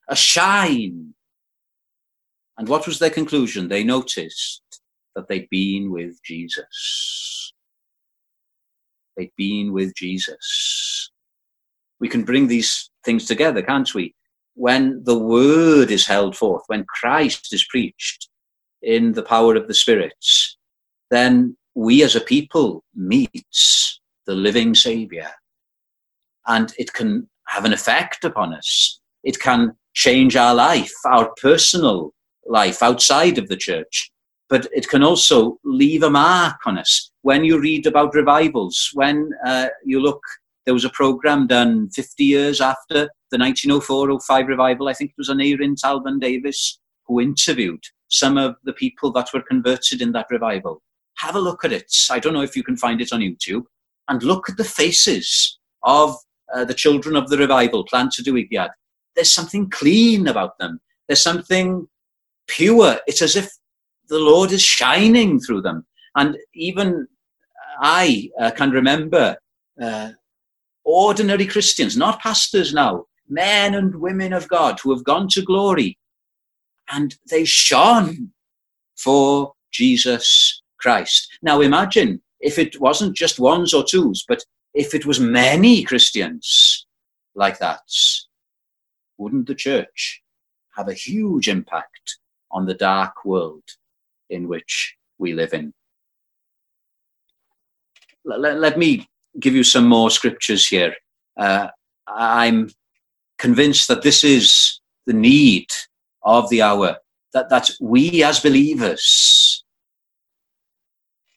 a 0.08 0.16
shine. 0.16 1.14
And 2.58 2.68
what 2.68 2.86
was 2.86 2.98
their 2.98 3.10
conclusion? 3.10 3.68
They 3.68 3.84
noticed 3.84 4.62
that 5.14 5.28
they'd 5.28 5.48
been 5.50 5.90
with 5.90 6.22
Jesus. 6.22 7.52
They'd 9.16 9.32
been 9.36 9.72
with 9.72 9.94
Jesus. 9.96 11.10
We 12.00 12.08
can 12.08 12.24
bring 12.24 12.46
these 12.46 12.90
things 13.04 13.26
together, 13.26 13.62
can't 13.62 13.92
we? 13.94 14.14
When 14.54 15.02
the 15.04 15.18
word 15.18 15.90
is 15.90 16.06
held 16.06 16.36
forth, 16.36 16.62
when 16.66 16.84
Christ 16.84 17.52
is 17.52 17.66
preached 17.68 18.28
in 18.82 19.12
the 19.12 19.22
power 19.22 19.56
of 19.56 19.68
the 19.68 19.74
spirits, 19.74 20.56
then 21.10 21.56
we 21.74 22.02
as 22.02 22.16
a 22.16 22.20
people 22.20 22.84
meet 22.94 23.30
the 24.26 24.34
living 24.34 24.74
Savior. 24.74 25.30
And 26.46 26.72
it 26.78 26.92
can 26.92 27.28
have 27.48 27.64
an 27.64 27.72
effect 27.72 28.24
upon 28.24 28.54
us. 28.54 29.00
It 29.24 29.38
can 29.40 29.76
change 29.94 30.36
our 30.36 30.54
life, 30.54 30.92
our 31.04 31.32
personal 31.40 32.12
life 32.46 32.82
outside 32.82 33.38
of 33.38 33.48
the 33.48 33.56
church 33.56 34.10
but 34.48 34.66
it 34.72 34.88
can 34.88 35.02
also 35.02 35.58
leave 35.64 36.02
a 36.02 36.10
mark 36.10 36.58
on 36.66 36.78
us. 36.78 37.10
When 37.22 37.44
you 37.44 37.60
read 37.60 37.86
about 37.86 38.14
revivals, 38.14 38.90
when 38.94 39.30
uh, 39.44 39.68
you 39.84 40.00
look, 40.00 40.20
there 40.66 40.74
was 40.74 40.84
a 40.84 40.90
program 40.90 41.46
done 41.46 41.88
50 41.90 42.24
years 42.24 42.60
after 42.60 43.08
the 43.30 43.38
1904-05 43.38 44.48
revival. 44.48 44.88
I 44.88 44.92
think 44.92 45.10
it 45.10 45.18
was 45.18 45.28
an 45.28 45.38
Aneirin 45.38 45.76
Talfan 45.82 46.20
Davies 46.20 46.80
who 47.06 47.20
interviewed 47.20 47.82
some 48.08 48.36
of 48.36 48.56
the 48.64 48.72
people 48.72 49.12
that 49.12 49.28
were 49.32 49.42
converted 49.42 50.02
in 50.02 50.12
that 50.12 50.26
revival. 50.28 50.82
Have 51.18 51.36
a 51.36 51.40
look 51.40 51.64
at 51.64 51.72
it. 51.72 51.90
I 52.10 52.18
don't 52.18 52.34
know 52.34 52.42
if 52.42 52.56
you 52.56 52.64
can 52.64 52.76
find 52.76 53.00
it 53.00 53.12
on 53.12 53.20
YouTube. 53.20 53.62
And 54.08 54.22
look 54.22 54.48
at 54.48 54.56
the 54.56 54.64
faces 54.64 55.58
of 55.82 56.16
uh, 56.54 56.64
the 56.64 56.74
children 56.74 57.16
of 57.16 57.28
the 57.28 57.38
revival, 57.38 57.84
Plant 57.84 58.14
y 58.18 58.24
Diwygiad. 58.24 58.70
There's 59.14 59.32
something 59.32 59.70
clean 59.70 60.28
about 60.28 60.58
them. 60.58 60.80
There's 61.08 61.22
something 61.22 61.88
pure. 62.46 62.98
It's 63.06 63.22
as 63.22 63.34
if 63.36 63.50
the 64.08 64.18
Lord 64.18 64.52
is 64.52 64.62
shining 64.62 65.40
through 65.40 65.62
them. 65.62 65.86
And 66.16 66.36
even 66.54 67.08
I 67.80 68.30
uh, 68.40 68.50
can 68.52 68.70
remember 68.70 69.36
uh, 69.80 70.10
ordinary 70.86 71.46
Christians, 71.46 71.96
not 71.96 72.20
pastors 72.20 72.72
now, 72.72 73.04
men 73.28 73.74
and 73.74 73.94
women 73.96 74.32
of 74.32 74.48
God 74.48 74.78
who 74.80 74.94
have 74.94 75.04
gone 75.04 75.28
to 75.28 75.42
glory 75.42 75.98
and 76.90 77.16
they 77.28 77.44
shone 77.44 78.30
for 78.96 79.52
Jesus 79.72 80.62
Christ. 80.78 81.28
Now 81.42 81.60
imagine 81.60 82.22
if 82.40 82.58
it 82.58 82.80
wasn't 82.80 83.16
just 83.16 83.40
ones 83.40 83.74
or 83.74 83.84
twos, 83.84 84.24
but 84.26 84.42
if 84.72 84.94
it 84.94 85.04
was 85.04 85.18
many 85.18 85.82
Christians 85.82 86.86
like 87.34 87.58
that, 87.58 87.80
wouldn't 89.18 89.46
the 89.46 89.54
church 89.54 90.22
have 90.76 90.88
a 90.88 90.94
huge 90.94 91.48
impact 91.48 92.18
on 92.50 92.66
the 92.66 92.74
dark 92.74 93.24
world 93.24 93.64
in 94.30 94.46
which 94.46 94.94
we 95.18 95.32
live 95.32 95.54
in. 95.54 95.72
Let, 98.24 98.78
me 98.78 99.08
give 99.40 99.54
you 99.54 99.64
some 99.64 99.88
more 99.88 100.10
scriptures 100.10 100.66
here. 100.66 100.94
Uh, 101.36 101.68
I'm 102.08 102.70
convinced 103.38 103.88
that 103.88 104.02
this 104.02 104.24
is 104.24 104.80
the 105.06 105.12
need 105.12 105.66
of 106.22 106.48
the 106.48 106.62
hour, 106.62 106.96
that, 107.32 107.50
that 107.50 107.70
we 107.80 108.22
as 108.22 108.40
believers 108.40 109.64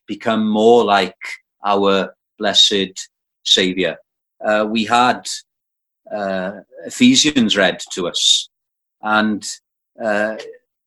become 0.08 0.50
more 0.50 0.84
like 0.84 1.18
our 1.66 2.16
blessed 2.38 3.10
Saviour. 3.44 3.98
Uh, 4.44 4.66
we 4.70 4.86
had 4.86 5.28
uh, 6.12 6.52
Ephesians 6.86 7.58
read 7.58 7.80
to 7.92 8.08
us, 8.08 8.50
and 9.02 9.46
uh, 10.04 10.38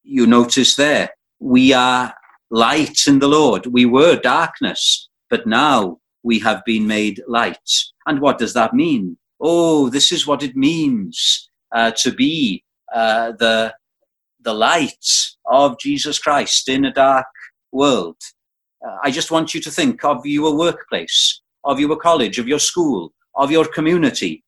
you 0.02 0.26
notice 0.26 0.74
there 0.74 1.10
we 1.42 1.72
are 1.72 2.14
light 2.50 3.00
in 3.06 3.18
the 3.18 3.28
Lord. 3.28 3.66
We 3.66 3.84
were 3.84 4.16
darkness, 4.16 5.08
but 5.28 5.46
now 5.46 5.98
we 6.22 6.38
have 6.40 6.64
been 6.64 6.86
made 6.86 7.22
light. 7.26 7.68
And 8.06 8.20
what 8.20 8.38
does 8.38 8.54
that 8.54 8.74
mean? 8.74 9.16
Oh, 9.40 9.88
this 9.88 10.12
is 10.12 10.26
what 10.26 10.42
it 10.42 10.56
means 10.56 11.50
uh, 11.72 11.92
to 11.98 12.12
be 12.12 12.64
uh, 12.94 13.32
the, 13.38 13.74
the 14.40 14.54
light 14.54 15.06
of 15.46 15.78
Jesus 15.78 16.18
Christ 16.18 16.68
in 16.68 16.84
a 16.84 16.92
dark 16.92 17.26
world. 17.72 18.16
Uh, 18.86 18.96
I 19.02 19.10
just 19.10 19.30
want 19.30 19.54
you 19.54 19.60
to 19.60 19.70
think 19.70 20.04
of 20.04 20.24
your 20.24 20.56
workplace, 20.56 21.40
of 21.64 21.80
your 21.80 21.96
college, 21.96 22.38
of 22.38 22.48
your 22.48 22.58
school, 22.58 23.12
of 23.34 23.50
your 23.50 23.64
community. 23.66 24.44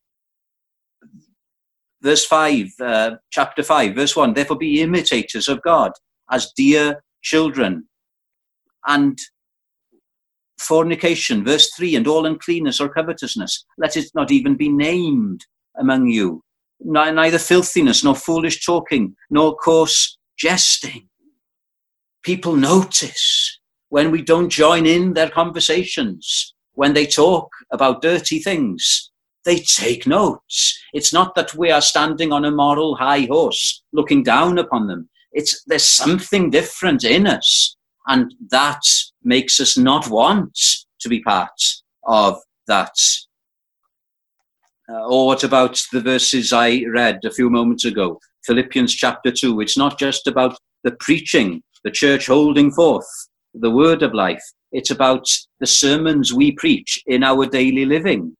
Verse 2.01 2.25
5, 2.25 2.67
uh, 2.81 3.15
chapter 3.31 3.63
5, 3.63 3.95
verse 3.95 4.15
1 4.15 4.33
Therefore 4.33 4.57
be 4.57 4.81
imitators 4.81 5.47
of 5.47 5.61
God 5.61 5.91
as 6.29 6.51
dear 6.55 7.03
children. 7.21 7.87
And 8.87 9.17
fornication, 10.59 11.43
verse 11.43 11.69
3, 11.75 11.95
and 11.95 12.07
all 12.07 12.25
uncleanness 12.25 12.79
or 12.79 12.89
covetousness, 12.89 13.65
let 13.77 13.97
it 13.97 14.09
not 14.13 14.31
even 14.31 14.55
be 14.55 14.69
named 14.69 15.45
among 15.77 16.07
you. 16.07 16.41
Neither 16.79 17.39
filthiness, 17.39 18.03
nor 18.03 18.15
foolish 18.15 18.65
talking, 18.65 19.15
nor 19.29 19.55
coarse 19.55 20.17
jesting. 20.37 21.07
People 22.23 22.55
notice 22.55 23.59
when 23.89 24.11
we 24.11 24.21
don't 24.21 24.49
join 24.49 24.85
in 24.85 25.13
their 25.13 25.29
conversations, 25.29 26.53
when 26.73 26.93
they 26.93 27.05
talk 27.05 27.49
about 27.71 28.01
dirty 28.01 28.39
things. 28.39 29.11
They 29.45 29.59
take 29.59 30.07
notes. 30.07 30.77
It's 30.91 31.13
not 31.13 31.35
that 31.35 31.53
we 31.53 31.69
are 31.69 31.81
standing 31.81 32.33
on 32.33 32.45
a 32.45 32.51
moral 32.51 32.95
high 32.95 33.27
horse 33.29 33.83
looking 33.93 34.23
down 34.23 34.57
upon 34.57 34.87
them. 34.87 35.07
It's 35.33 35.63
there's 35.65 35.83
something 35.83 36.49
different 36.49 37.03
in 37.03 37.27
us, 37.27 37.77
and 38.07 38.33
that 38.49 38.81
makes 39.23 39.59
us 39.59 39.77
not 39.77 40.09
want 40.09 40.57
to 40.99 41.09
be 41.09 41.21
part 41.21 41.61
of 42.03 42.39
that. 42.67 42.95
Uh, 44.87 45.05
or 45.07 45.27
what 45.27 45.43
about 45.43 45.81
the 45.91 46.01
verses 46.01 46.53
I 46.53 46.83
read 46.91 47.19
a 47.25 47.31
few 47.31 47.49
moments 47.49 47.85
ago? 47.85 48.19
Philippians 48.45 48.93
chapter 48.93 49.31
2. 49.31 49.61
It's 49.61 49.77
not 49.77 49.97
just 49.97 50.27
about 50.27 50.57
the 50.83 50.95
preaching, 50.99 51.63
the 51.83 51.91
church 51.91 52.27
holding 52.27 52.71
forth 52.71 53.07
the 53.53 53.71
word 53.71 54.03
of 54.03 54.13
life. 54.13 54.43
It's 54.71 54.91
about 54.91 55.25
the 55.59 55.65
sermons 55.65 56.33
we 56.33 56.51
preach 56.51 57.01
in 57.07 57.23
our 57.23 57.45
daily 57.45 57.85
living. 57.85 58.35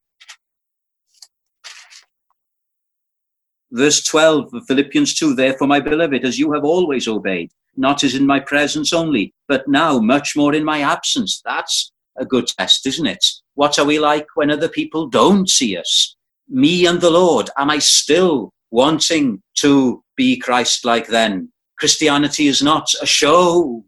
Verse 3.72 4.04
12 4.04 4.54
of 4.54 4.66
Philippians 4.68 5.16
2 5.16 5.36
Therefore, 5.36 5.68
my 5.68 5.80
beloved, 5.80 6.24
as 6.24 6.38
you 6.38 6.52
have 6.54 6.64
always 6.64 7.08
obeyed, 7.08 7.52
not 7.76 8.04
as 8.04 8.16
in 8.16 8.26
my 8.26 8.40
presence 8.40 8.94
only, 8.94 9.34
but 9.48 9.68
now 9.68 10.00
much 10.00 10.36
more 10.36 10.54
in 10.54 10.64
my 10.64 10.82
absence. 10.82 11.42
That's 11.44 11.92
a 12.18 12.26
good 12.26 12.48
test, 12.48 12.86
isn't 12.86 13.06
it? 13.06 13.26
What 13.56 13.78
are 13.80 13.86
we 13.86 14.00
like 14.00 14.28
when 14.36 14.52
other 14.52 14.70
people 14.70 15.08
don't 15.08 15.50
see 15.50 15.78
us? 15.78 16.16
Me 16.48 16.86
and 16.86 17.02
the 17.02 17.10
Lord, 17.10 17.50
am 17.58 17.70
I 17.70 17.80
still 17.80 18.52
wanting 18.72 19.42
to 19.60 20.04
be 20.16 20.38
Christ 20.38 20.86
like 20.86 21.08
then? 21.08 21.52
Christianity 21.80 22.48
is 22.48 22.62
not 22.62 22.88
a 23.02 23.06
show. 23.06 23.84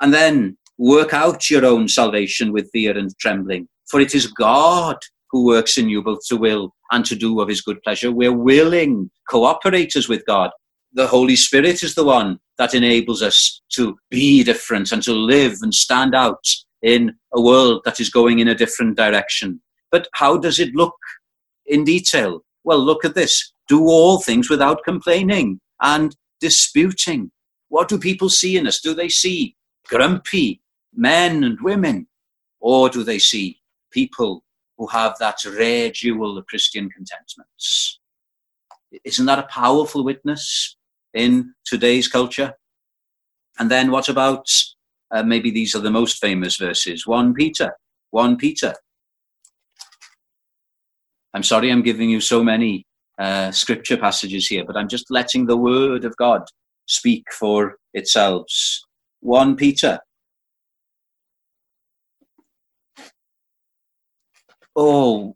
And 0.00 0.12
then 0.12 0.58
work 0.78 1.14
out 1.14 1.50
your 1.50 1.64
own 1.64 1.88
salvation 1.88 2.52
with 2.52 2.70
fear 2.70 2.96
and 2.96 3.16
trembling, 3.18 3.66
for 3.90 4.00
it 4.00 4.14
is 4.14 4.26
God 4.26 4.98
who 5.36 5.44
works 5.44 5.76
in 5.76 5.90
you 5.90 6.02
both 6.02 6.20
to 6.26 6.36
will 6.36 6.74
and 6.90 7.04
to 7.04 7.14
do 7.14 7.40
of 7.40 7.48
his 7.48 7.60
good 7.60 7.82
pleasure. 7.82 8.10
We're 8.10 8.32
willing 8.32 9.10
cooperators 9.30 10.08
with 10.08 10.24
God. 10.24 10.50
The 10.94 11.06
Holy 11.06 11.36
Spirit 11.36 11.82
is 11.82 11.94
the 11.94 12.04
one 12.04 12.38
that 12.56 12.74
enables 12.74 13.22
us 13.22 13.60
to 13.72 13.98
be 14.10 14.42
different 14.42 14.92
and 14.92 15.02
to 15.02 15.12
live 15.12 15.58
and 15.60 15.74
stand 15.74 16.14
out 16.14 16.42
in 16.82 17.14
a 17.34 17.40
world 17.40 17.82
that 17.84 18.00
is 18.00 18.08
going 18.08 18.38
in 18.38 18.48
a 18.48 18.54
different 18.54 18.96
direction. 18.96 19.60
But 19.90 20.08
how 20.14 20.38
does 20.38 20.58
it 20.58 20.74
look 20.74 20.94
in 21.66 21.84
detail? 21.84 22.42
Well, 22.64 22.78
look 22.78 23.04
at 23.04 23.14
this. 23.14 23.52
Do 23.68 23.82
all 23.82 24.20
things 24.20 24.48
without 24.48 24.84
complaining 24.84 25.60
and 25.82 26.16
disputing. 26.40 27.30
What 27.68 27.88
do 27.88 27.98
people 27.98 28.30
see 28.30 28.56
in 28.56 28.66
us? 28.66 28.80
Do 28.80 28.94
they 28.94 29.10
see 29.10 29.54
grumpy 29.86 30.62
men 30.94 31.44
and 31.44 31.60
women? 31.60 32.06
Or 32.60 32.88
do 32.88 33.04
they 33.04 33.18
see 33.18 33.60
people 33.90 34.44
who 34.78 34.86
have 34.88 35.16
that 35.18 35.44
rare 35.44 35.90
jewel 35.90 36.38
of 36.38 36.46
Christian 36.46 36.90
contentments? 36.90 37.98
Isn't 39.04 39.26
that 39.26 39.38
a 39.38 39.44
powerful 39.44 40.04
witness 40.04 40.76
in 41.14 41.54
today's 41.64 42.08
culture? 42.08 42.54
And 43.58 43.70
then 43.70 43.90
what 43.90 44.08
about 44.08 44.48
uh, 45.10 45.22
maybe 45.22 45.50
these 45.50 45.74
are 45.74 45.80
the 45.80 45.90
most 45.90 46.20
famous 46.20 46.56
verses 46.56 47.06
1 47.06 47.34
Peter, 47.34 47.72
1 48.10 48.36
Peter. 48.36 48.74
I'm 51.34 51.42
sorry 51.42 51.70
I'm 51.70 51.82
giving 51.82 52.10
you 52.10 52.20
so 52.20 52.42
many 52.42 52.86
uh, 53.18 53.50
scripture 53.50 53.96
passages 53.96 54.46
here, 54.46 54.64
but 54.64 54.76
I'm 54.76 54.88
just 54.88 55.10
letting 55.10 55.46
the 55.46 55.56
word 55.56 56.04
of 56.04 56.16
God 56.16 56.42
speak 56.86 57.24
for 57.32 57.76
itself. 57.94 58.46
1 59.20 59.56
Peter. 59.56 60.00
Oh, 64.76 65.34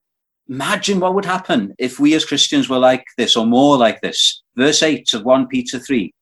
imagine 0.48 1.00
what 1.00 1.14
would 1.14 1.24
happen 1.24 1.74
if 1.78 1.98
we 1.98 2.14
as 2.14 2.26
Christians 2.26 2.68
were 2.68 2.78
like 2.78 3.04
this 3.16 3.36
or 3.36 3.46
more 3.46 3.78
like 3.78 4.00
this. 4.02 4.42
Verse 4.56 4.82
8 4.82 5.14
of 5.14 5.24
1 5.24 5.48
Peter 5.48 5.78
3 5.78 6.12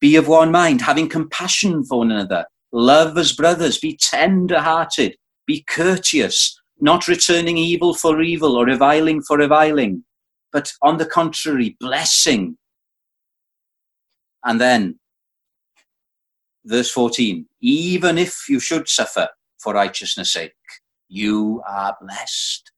Be 0.00 0.16
of 0.16 0.26
one 0.26 0.50
mind, 0.50 0.80
having 0.80 1.08
compassion 1.08 1.84
for 1.84 1.98
one 1.98 2.10
another, 2.10 2.44
love 2.72 3.16
as 3.16 3.32
brothers, 3.32 3.78
be 3.78 3.96
tender 3.96 4.58
hearted, 4.58 5.14
be 5.46 5.64
courteous, 5.68 6.58
not 6.80 7.06
returning 7.06 7.56
evil 7.56 7.94
for 7.94 8.20
evil 8.20 8.56
or 8.56 8.66
reviling 8.66 9.22
for 9.22 9.38
reviling, 9.38 10.04
but 10.52 10.72
on 10.82 10.96
the 10.96 11.06
contrary, 11.06 11.76
blessing. 11.78 12.58
And 14.44 14.60
then, 14.60 14.98
verse 16.64 16.90
14 16.90 17.46
even 17.60 18.18
if 18.18 18.48
you 18.48 18.58
should 18.58 18.88
suffer 18.88 19.28
for 19.60 19.74
righteousness' 19.74 20.32
sake, 20.32 20.52
you 21.12 21.62
are 21.68 21.96
blessed. 22.00 22.72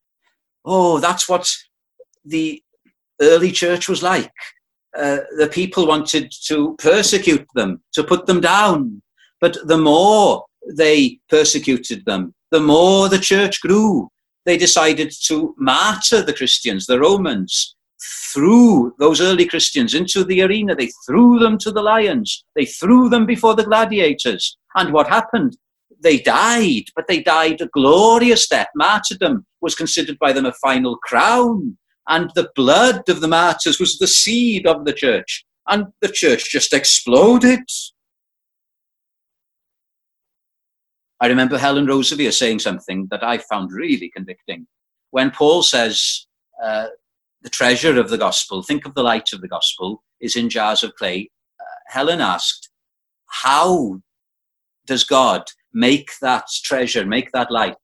Oh, 0.65 0.99
that's 0.99 1.29
what 1.29 1.49
the 2.25 2.61
early 3.21 3.53
church 3.53 3.89
was 3.89 4.03
like. 4.03 4.33
Uh, 4.99 5.19
the 5.39 5.49
people 5.53 5.87
wanted 5.87 6.33
to 6.47 6.77
persecute 6.79 7.47
them, 7.55 7.81
to 7.93 8.03
put 8.03 8.27
them 8.27 8.41
down. 8.41 9.03
But 9.41 9.57
the 9.67 9.79
more 9.79 10.45
they 10.77 11.19
persecuted 11.29 12.05
them, 12.07 12.35
the 12.51 12.61
more 12.61 13.09
the 13.09 13.19
church 13.19 13.61
grew. 13.61 14.09
They 14.47 14.57
decided 14.57 15.13
to 15.27 15.55
martyr 15.59 16.23
the 16.23 16.35
Christians, 16.35 16.87
the 16.87 17.01
Romans, 17.01 17.77
threw 18.33 18.95
those 18.99 19.21
early 19.21 19.47
Christians 19.47 19.95
into 19.95 20.25
the 20.25 20.43
arena. 20.43 20.75
They 20.75 20.91
threw 21.07 21.39
them 21.39 21.57
to 21.59 21.71
the 21.71 21.83
lions. 21.83 22.45
They 22.55 22.67
threw 22.67 23.09
them 23.09 23.27
before 23.27 23.55
the 23.55 23.65
gladiators. 23.65 24.59
And 24.75 24.93
what 24.93 25.09
happened? 25.09 25.57
They 26.05 26.19
died, 26.19 26.85
but 26.95 27.07
they 27.09 27.23
died 27.23 27.63
a 27.63 27.67
glorious 27.67 28.47
death. 28.47 28.69
Martyrdom 28.77 29.47
was 29.63 29.75
considered 29.75 30.19
by 30.19 30.35
them 30.35 30.45
a 30.45 30.53
final 30.53 30.99
crown. 30.99 31.79
And 32.07 32.31
the 32.35 32.51
blood 32.55 33.09
of 33.09 33.23
the 33.23 33.29
martyrs 33.29 33.81
was 33.81 33.99
the 33.99 34.07
seed 34.07 34.67
of 34.67 34.85
the 34.85 34.93
church. 34.93 35.47
And 35.67 35.87
the 36.03 36.11
church 36.11 36.51
just 36.51 36.75
exploded. 36.75 37.61
I 41.21 41.29
remember 41.29 41.57
Helen 41.57 41.87
Roseveare 41.87 42.35
saying 42.35 42.59
something 42.59 43.09
that 43.11 43.25
I 43.25 43.39
found 43.39 43.73
really 43.73 44.11
convicting. 44.15 44.67
When 45.11 45.31
Paul 45.31 45.63
says, 45.63 46.27
uh, 46.63 46.89
the 47.41 47.49
treasure 47.49 47.99
of 47.99 48.11
the 48.11 48.19
gospel, 48.19 48.63
think 48.63 48.85
of 48.85 48.95
the 48.95 49.03
light 49.03 49.33
of 49.33 49.41
the 49.41 49.49
gospel, 49.49 50.03
is 50.21 50.37
in 50.37 50.51
jars 50.51 50.83
of 50.83 50.95
clay. 50.97 51.31
Uh, 51.59 51.65
Helen 51.87 52.21
asked, 52.21 52.69
How 53.27 54.01
does 54.87 55.05
God 55.05 55.45
make 55.75 56.11
that 56.23 56.45
treasure, 56.65 57.05
make 57.05 57.31
that 57.33 57.51
light 57.51 57.77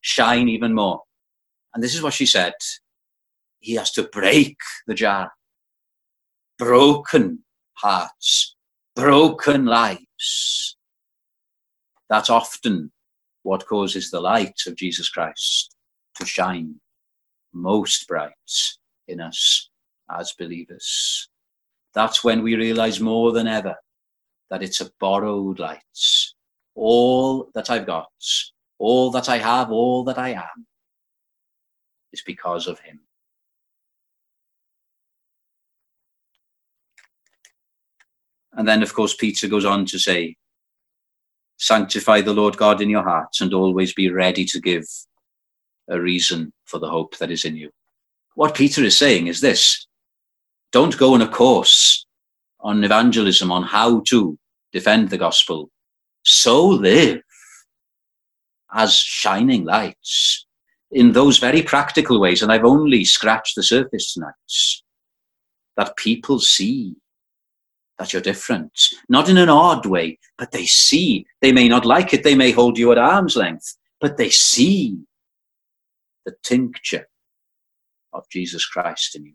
shine 0.00 0.48
even 0.48 0.74
more? 0.74 1.02
And 1.74 1.82
this 1.82 1.94
is 1.94 2.02
what 2.02 2.14
she 2.14 2.26
said 2.26 2.54
He 3.60 3.74
has 3.74 3.90
to 3.92 4.04
break 4.04 4.56
the 4.86 4.94
jar. 4.94 5.32
Broken 6.58 7.44
hearts, 7.74 8.56
broken 8.96 9.64
lives. 9.64 10.76
That's 12.08 12.30
often 12.30 12.90
what 13.42 13.66
causes 13.66 14.10
the 14.10 14.20
light 14.20 14.60
of 14.66 14.76
Jesus 14.76 15.08
Christ 15.08 15.74
to 16.16 16.26
shine 16.26 16.80
most 17.52 18.06
bright 18.08 18.32
in 19.06 19.20
us 19.20 19.70
as 20.10 20.34
believers. 20.38 21.28
That's 21.94 22.22
when 22.22 22.42
we 22.42 22.56
realize 22.56 23.00
more 23.00 23.32
than 23.32 23.46
ever 23.46 23.76
that 24.50 24.62
it's 24.62 24.80
a 24.80 24.90
borrowed 25.00 25.58
light. 25.58 25.82
All 26.80 27.50
that 27.54 27.70
I've 27.70 27.86
got, 27.86 28.06
all 28.78 29.10
that 29.10 29.28
I 29.28 29.38
have, 29.38 29.72
all 29.72 30.04
that 30.04 30.16
I 30.16 30.30
am 30.30 30.64
is 32.12 32.22
because 32.22 32.68
of 32.68 32.78
Him. 32.78 33.00
And 38.52 38.66
then, 38.66 38.84
of 38.84 38.94
course, 38.94 39.14
Peter 39.14 39.48
goes 39.48 39.64
on 39.64 39.86
to 39.86 39.98
say, 39.98 40.36
Sanctify 41.56 42.20
the 42.20 42.32
Lord 42.32 42.56
God 42.56 42.80
in 42.80 42.88
your 42.88 43.02
hearts 43.02 43.40
and 43.40 43.52
always 43.52 43.92
be 43.92 44.10
ready 44.10 44.44
to 44.44 44.60
give 44.60 44.84
a 45.88 46.00
reason 46.00 46.52
for 46.64 46.78
the 46.78 46.88
hope 46.88 47.18
that 47.18 47.32
is 47.32 47.44
in 47.44 47.56
you. 47.56 47.70
What 48.36 48.54
Peter 48.54 48.84
is 48.84 48.96
saying 48.96 49.26
is 49.26 49.40
this 49.40 49.88
don't 50.70 50.96
go 50.96 51.14
on 51.14 51.22
a 51.22 51.28
course 51.28 52.06
on 52.60 52.84
evangelism, 52.84 53.50
on 53.50 53.64
how 53.64 54.00
to 54.08 54.38
defend 54.72 55.10
the 55.10 55.18
gospel. 55.18 55.70
So 56.24 56.66
live 56.66 57.22
as 58.72 58.94
shining 58.94 59.64
lights 59.64 60.46
in 60.90 61.12
those 61.12 61.38
very 61.38 61.62
practical 61.62 62.20
ways. 62.20 62.42
And 62.42 62.52
I've 62.52 62.64
only 62.64 63.04
scratched 63.04 63.56
the 63.56 63.62
surface 63.62 64.12
tonight 64.12 64.34
that 65.76 65.96
people 65.96 66.38
see 66.38 66.96
that 67.98 68.12
you're 68.12 68.22
different. 68.22 68.72
Not 69.08 69.28
in 69.28 69.38
an 69.38 69.48
odd 69.48 69.86
way, 69.86 70.18
but 70.36 70.52
they 70.52 70.66
see. 70.66 71.26
They 71.40 71.52
may 71.52 71.68
not 71.68 71.84
like 71.84 72.14
it, 72.14 72.22
they 72.22 72.34
may 72.34 72.52
hold 72.52 72.78
you 72.78 72.92
at 72.92 72.98
arm's 72.98 73.36
length, 73.36 73.76
but 74.00 74.16
they 74.16 74.30
see 74.30 74.98
the 76.24 76.34
tincture 76.42 77.08
of 78.12 78.28
Jesus 78.30 78.64
Christ 78.66 79.16
in 79.16 79.26
you. 79.26 79.34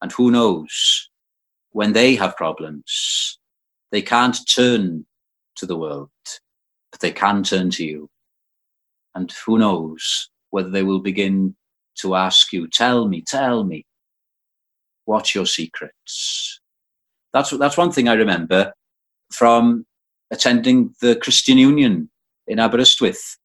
And 0.00 0.12
who 0.12 0.30
knows, 0.30 1.10
when 1.70 1.92
they 1.92 2.14
have 2.16 2.36
problems, 2.36 3.37
they 3.90 4.02
can't 4.02 4.36
turn 4.48 5.06
to 5.56 5.66
the 5.66 5.76
world, 5.76 6.10
but 6.90 7.00
they 7.00 7.12
can 7.12 7.42
turn 7.42 7.70
to 7.70 7.84
you. 7.84 8.08
And 9.14 9.32
who 9.44 9.58
knows 9.58 10.30
whether 10.50 10.70
they 10.70 10.82
will 10.82 11.00
begin 11.00 11.56
to 12.00 12.14
ask 12.14 12.52
you, 12.52 12.68
tell 12.68 13.08
me, 13.08 13.22
tell 13.26 13.64
me, 13.64 13.84
what's 15.04 15.34
your 15.34 15.46
secrets? 15.46 16.60
That's, 17.32 17.50
that's 17.50 17.76
one 17.76 17.92
thing 17.92 18.08
I 18.08 18.14
remember 18.14 18.72
from 19.32 19.84
attending 20.30 20.94
the 21.00 21.16
Christian 21.16 21.58
Union 21.58 22.10
in 22.46 22.58
Aberystwyth 22.58 23.36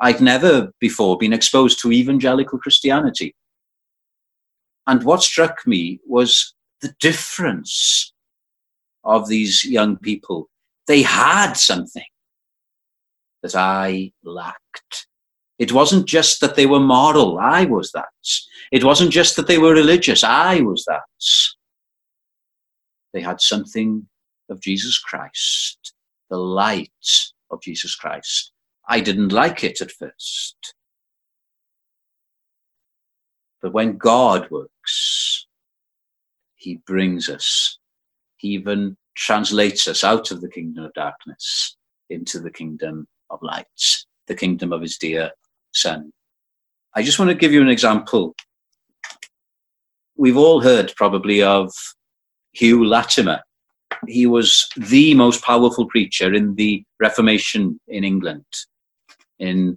I'd 0.00 0.20
never 0.20 0.72
before 0.80 1.18
been 1.18 1.34
exposed 1.34 1.80
to 1.82 1.92
evangelical 1.92 2.58
Christianity. 2.58 3.34
And 4.86 5.04
what 5.04 5.22
struck 5.22 5.66
me 5.66 6.00
was 6.06 6.54
the 6.80 6.94
difference 7.00 8.12
of 9.04 9.28
these 9.28 9.64
young 9.64 9.96
people. 9.96 10.48
They 10.86 11.02
had 11.02 11.54
something 11.54 12.04
that 13.42 13.54
I 13.54 14.12
lacked. 14.24 15.06
It 15.58 15.72
wasn't 15.72 16.06
just 16.06 16.40
that 16.40 16.56
they 16.56 16.66
were 16.66 16.80
moral, 16.80 17.38
I 17.38 17.64
was 17.64 17.92
that. 17.92 18.08
It 18.72 18.84
wasn't 18.84 19.10
just 19.10 19.36
that 19.36 19.46
they 19.46 19.58
were 19.58 19.72
religious, 19.72 20.24
I 20.24 20.60
was 20.60 20.84
that. 20.86 21.02
They 23.12 23.20
had 23.20 23.40
something 23.40 24.06
of 24.48 24.60
Jesus 24.60 24.98
Christ, 24.98 25.94
the 26.28 26.38
light 26.38 26.90
of 27.50 27.60
Jesus 27.60 27.94
Christ. 27.94 28.52
I 28.88 29.00
didn't 29.00 29.32
like 29.32 29.62
it 29.64 29.80
at 29.80 29.90
first. 29.90 30.74
But 33.60 33.72
when 33.72 33.98
God 33.98 34.50
works, 34.50 35.46
He 36.56 36.76
brings 36.86 37.28
us, 37.28 37.78
He 38.40 38.48
even 38.48 38.96
translates 39.16 39.86
us 39.86 40.02
out 40.02 40.30
of 40.30 40.40
the 40.40 40.48
kingdom 40.48 40.84
of 40.84 40.94
darkness 40.94 41.76
into 42.08 42.40
the 42.40 42.50
kingdom 42.50 43.06
of 43.28 43.38
light, 43.42 43.66
the 44.26 44.34
kingdom 44.34 44.72
of 44.72 44.80
His 44.80 44.96
dear 44.96 45.30
Son. 45.72 46.10
I 46.94 47.02
just 47.02 47.18
want 47.18 47.30
to 47.30 47.36
give 47.36 47.52
you 47.52 47.60
an 47.60 47.68
example. 47.68 48.34
We've 50.16 50.36
all 50.36 50.60
heard 50.60 50.92
probably 50.96 51.42
of 51.42 51.72
Hugh 52.52 52.84
Latimer. 52.84 53.40
He 54.06 54.26
was 54.26 54.68
the 54.76 55.14
most 55.14 55.44
powerful 55.44 55.86
preacher 55.86 56.32
in 56.32 56.54
the 56.54 56.82
Reformation 56.98 57.78
in 57.88 58.04
England 58.04 58.44
in 59.40 59.76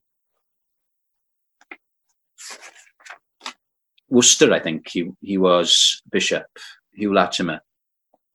Worcester, 4.09 4.53
I 4.53 4.59
think 4.59 4.88
he, 4.89 5.09
he 5.22 5.39
was 5.39 6.03
bishop, 6.11 6.45
Hugh 6.93 7.14
Latimer. 7.14 7.61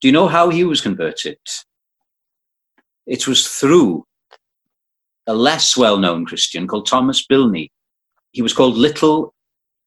Do 0.00 0.08
you 0.08 0.12
know 0.12 0.28
how 0.28 0.48
he 0.48 0.64
was 0.64 0.80
converted? 0.80 1.38
it 3.08 3.26
was 3.26 3.48
through 3.48 4.04
a 5.26 5.34
less 5.34 5.76
well-known 5.76 6.26
Christian 6.26 6.68
called 6.68 6.86
Thomas 6.86 7.26
Bilney. 7.26 7.70
He 8.32 8.42
was 8.42 8.52
called 8.52 8.76
Little 8.76 9.34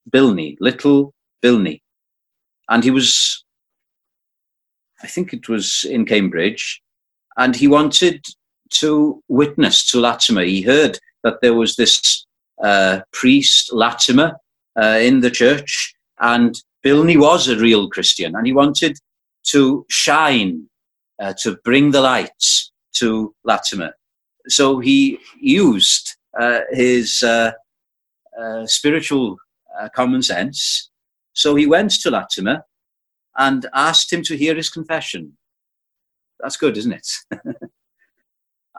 Bilney, 0.10 0.58
Little 0.60 1.14
Bilney. 1.44 1.82
And 2.70 2.84
he 2.84 2.92
was, 2.92 3.46
I 5.04 5.08
think 5.08 5.34
it 5.34 5.48
was 5.48 5.86
in 5.90 6.06
Cambridge, 6.06 6.82
and 7.38 7.56
he 7.56 7.68
wanted 7.68 8.26
to 8.72 9.22
witness 9.28 9.90
to 9.92 10.00
Latimer. 10.00 10.44
He 10.44 10.62
heard 10.62 10.98
that 11.24 11.42
there 11.42 11.54
was 11.54 11.76
this 11.76 12.26
uh, 12.64 13.02
priest, 13.14 13.72
Latimer, 13.72 14.34
uh, 14.82 15.00
in 15.02 15.20
the 15.20 15.32
church, 15.32 15.94
and 16.20 16.56
Bilney 16.84 17.20
was 17.20 17.48
a 17.48 17.58
real 17.58 17.90
Christian, 17.90 18.36
and 18.36 18.48
he 18.48 18.54
wanted 18.54 18.98
to 19.48 19.86
shine, 19.90 20.68
uh, 21.22 21.34
to 21.42 21.58
bring 21.64 21.92
the 21.92 22.02
lights 22.02 22.72
to 22.94 23.34
Latimer. 23.44 23.94
So 24.48 24.80
he 24.80 25.20
used 25.40 26.16
uh, 26.40 26.62
his 26.72 27.24
uh, 27.24 27.52
uh, 28.40 28.66
spiritual 28.66 29.38
common 29.96 30.22
sense. 30.22 30.90
So 31.34 31.56
he 31.56 31.66
went 31.66 31.92
to 32.02 32.12
Latimer 32.12 32.64
and 33.38 33.66
asked 33.74 34.12
him 34.12 34.22
to 34.24 34.36
hear 34.36 34.56
his 34.56 34.70
confession. 34.70 35.38
That's 36.40 36.58
good, 36.58 36.78
isn't 36.78 36.94
it? 36.94 37.08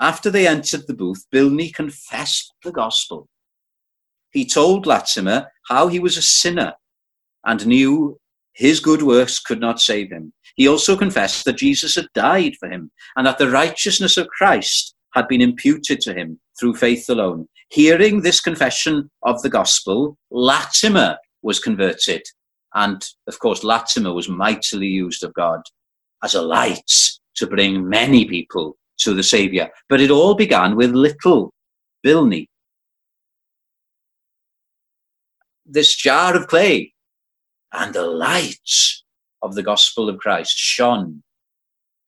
After 0.01 0.31
they 0.31 0.47
entered 0.47 0.87
the 0.87 0.95
booth, 0.95 1.27
Bilney 1.33 1.73
confessed 1.73 2.53
the 2.65 2.73
gospel. 2.73 3.29
He 4.31 4.47
told 4.47 4.87
Latimer 4.87 5.49
how 5.69 5.89
he 5.89 5.99
was 5.99 6.17
a 6.17 6.23
sinner 6.23 6.75
and 7.45 7.67
knew 7.67 8.19
his 8.53 8.81
good 8.81 9.03
works 9.03 9.39
could 9.39 9.61
not 9.61 9.81
save 9.81 10.11
him. 10.11 10.33
He 10.57 10.69
also 10.69 10.97
confessed 10.97 11.45
that 11.45 11.57
Jesus 11.57 11.95
had 11.95 12.07
died 12.15 12.55
for 12.61 12.69
him 12.69 12.91
and 13.17 13.27
that 13.27 13.39
the 13.39 13.51
righteousness 13.51 14.17
of 14.17 14.29
Christ 14.29 14.95
had 15.15 15.29
been 15.29 15.41
imputed 15.41 16.01
to 16.03 16.15
him 16.15 16.39
through 16.59 16.75
faith 16.75 17.09
alone. 17.09 17.49
Hearing 17.71 18.21
this 18.21 18.41
confession 18.41 19.11
of 19.23 19.41
the 19.43 19.49
gospel, 19.49 20.17
Latimer 20.31 21.17
was 21.43 21.59
converted. 21.59 22.23
And 22.75 23.03
of 23.27 23.39
course, 23.39 23.65
Latimer 23.65 24.13
was 24.13 24.29
mightily 24.29 24.87
used 24.87 25.25
of 25.25 25.35
God 25.35 25.61
as 26.23 26.35
a 26.35 26.43
light 26.43 26.91
to 27.37 27.47
bring 27.47 27.89
many 27.89 28.27
people 28.27 28.77
to 28.99 29.15
the 29.15 29.23
Saviour. 29.23 29.69
But 29.89 30.01
it 30.01 30.11
all 30.11 30.35
began 30.35 30.77
with 30.77 30.93
little 30.93 31.53
Bilney. 32.05 32.47
This 35.65 35.95
jar 35.95 36.37
of 36.37 36.49
clay 36.49 36.92
and 37.73 37.95
the 37.95 38.07
light 38.07 38.71
of 39.43 39.55
the 39.55 39.63
gospel 39.63 40.09
of 40.09 40.19
Christ 40.19 40.57
shone 40.57 41.23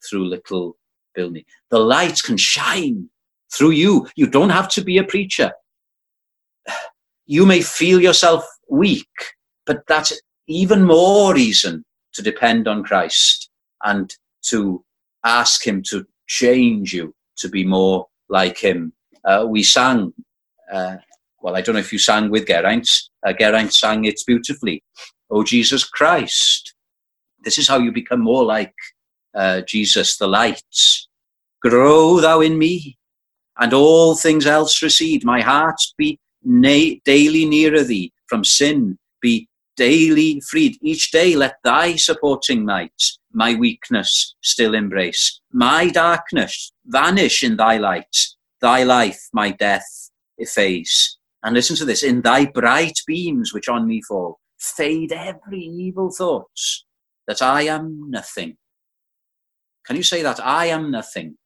through 0.09 0.29
little 0.29 0.77
Bilney. 1.17 1.45
The 1.71 1.79
light 1.79 2.23
can 2.23 2.37
shine 2.37 3.09
through 3.53 3.71
you. 3.71 4.09
You 4.17 4.27
don't 4.27 4.51
have 4.51 4.69
to 4.71 4.83
be 4.83 4.99
a 4.99 5.05
preacher. 5.05 5.53
You 7.27 7.47
may 7.47 7.63
feel 7.63 8.01
yourself 8.01 8.45
weak, 8.69 9.09
but 9.67 9.87
that's 9.87 10.13
even 10.47 10.85
more 10.85 11.35
reason 11.35 11.85
to 12.15 12.23
depend 12.23 12.69
on 12.69 12.85
Christ 12.85 13.51
and 13.83 14.15
to 14.49 14.85
ask 15.25 15.67
Him 15.67 15.83
to 15.91 16.07
change 16.27 16.93
you 16.93 17.15
to 17.39 17.49
be 17.49 17.65
more 17.65 18.07
like 18.29 18.59
Him. 18.59 18.93
Uh, 19.25 19.47
we 19.49 19.63
sang, 19.63 20.13
uh, 20.71 20.97
well, 21.41 21.57
I 21.57 21.63
don't 21.63 21.75
know 21.75 21.81
if 21.81 21.93
you 21.93 21.99
sang 21.99 22.31
with 22.31 22.47
Geraint. 22.47 22.89
Uh, 23.27 23.33
Geraint 23.33 23.73
sang 23.73 24.05
it 24.05 24.21
beautifully. 24.27 24.83
Oh, 25.31 25.43
Jesus 25.43 25.85
Christ. 25.85 26.75
This 27.43 27.59
is 27.59 27.69
how 27.69 27.79
you 27.79 27.93
become 27.93 28.21
more 28.21 28.45
like 28.45 28.75
uh, 29.35 29.63
Jesus, 29.63 30.17
the 30.17 30.27
light. 30.27 30.63
Grow 31.63 32.21
thou 32.21 32.41
in 32.41 32.59
me, 32.59 32.99
and 33.59 33.73
all 33.73 34.15
things 34.15 34.47
else 34.47 34.83
recede. 34.83 35.25
My 35.25 35.41
heart 35.41 35.81
be 35.97 36.19
na- 36.43 36.97
daily 37.05 37.45
nearer 37.45 37.83
thee, 37.83 38.13
from 38.27 38.45
sin 38.45 38.99
be 39.21 39.49
daily 39.77 40.41
freed. 40.49 40.79
Each 40.83 41.11
day 41.11 41.35
let 41.35 41.57
thy 41.65 41.97
supporting 41.97 42.65
might 42.65 42.93
my 43.33 43.55
weakness 43.55 44.37
still 44.43 44.75
embrace. 44.75 45.41
My 45.53 45.89
darkness 45.89 46.73
vanish 46.87 47.43
in 47.43 47.57
thy 47.57 47.79
light, 47.79 48.17
thy 48.61 48.85
life 48.85 49.21
my 49.33 49.51
death 49.51 50.11
efface. 50.39 51.19
And 51.43 51.55
listen 51.55 51.77
to 51.77 51.85
this, 51.85 52.03
in 52.03 52.23
thy 52.23 52.47
bright 52.47 52.99
beams 53.07 53.53
which 53.53 53.69
on 53.69 53.87
me 53.87 54.01
fall, 54.09 54.39
fade 54.65 55.13
every 55.13 55.61
evil 55.61 56.11
thought 56.11 56.61
that 57.27 57.43
I 57.43 57.63
am 57.63 58.11
nothing. 58.11 58.57
Can 59.87 59.97
you 59.97 60.03
say 60.03 60.23
that? 60.23 60.41
I 60.45 60.67
am 60.67 60.91
nothing. 60.91 61.37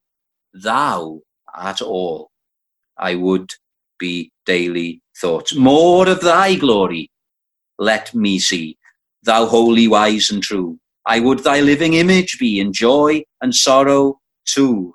Thou 0.54 1.20
art 1.54 1.82
all. 1.82 2.30
I 2.96 3.14
would 3.14 3.50
be 3.98 4.32
daily 4.46 5.02
thoughts. 5.20 5.54
More 5.54 6.08
of 6.08 6.20
thy 6.20 6.54
glory 6.54 7.10
let 7.78 8.12
me 8.12 8.40
see, 8.40 8.76
thou 9.22 9.46
holy, 9.46 9.86
wise, 9.86 10.30
and 10.30 10.42
true. 10.42 10.78
I 11.06 11.20
would 11.20 11.40
thy 11.40 11.60
living 11.60 11.94
image 11.94 12.38
be 12.38 12.58
in 12.58 12.72
joy 12.72 13.22
and 13.40 13.54
sorrow 13.54 14.20
too. 14.44 14.94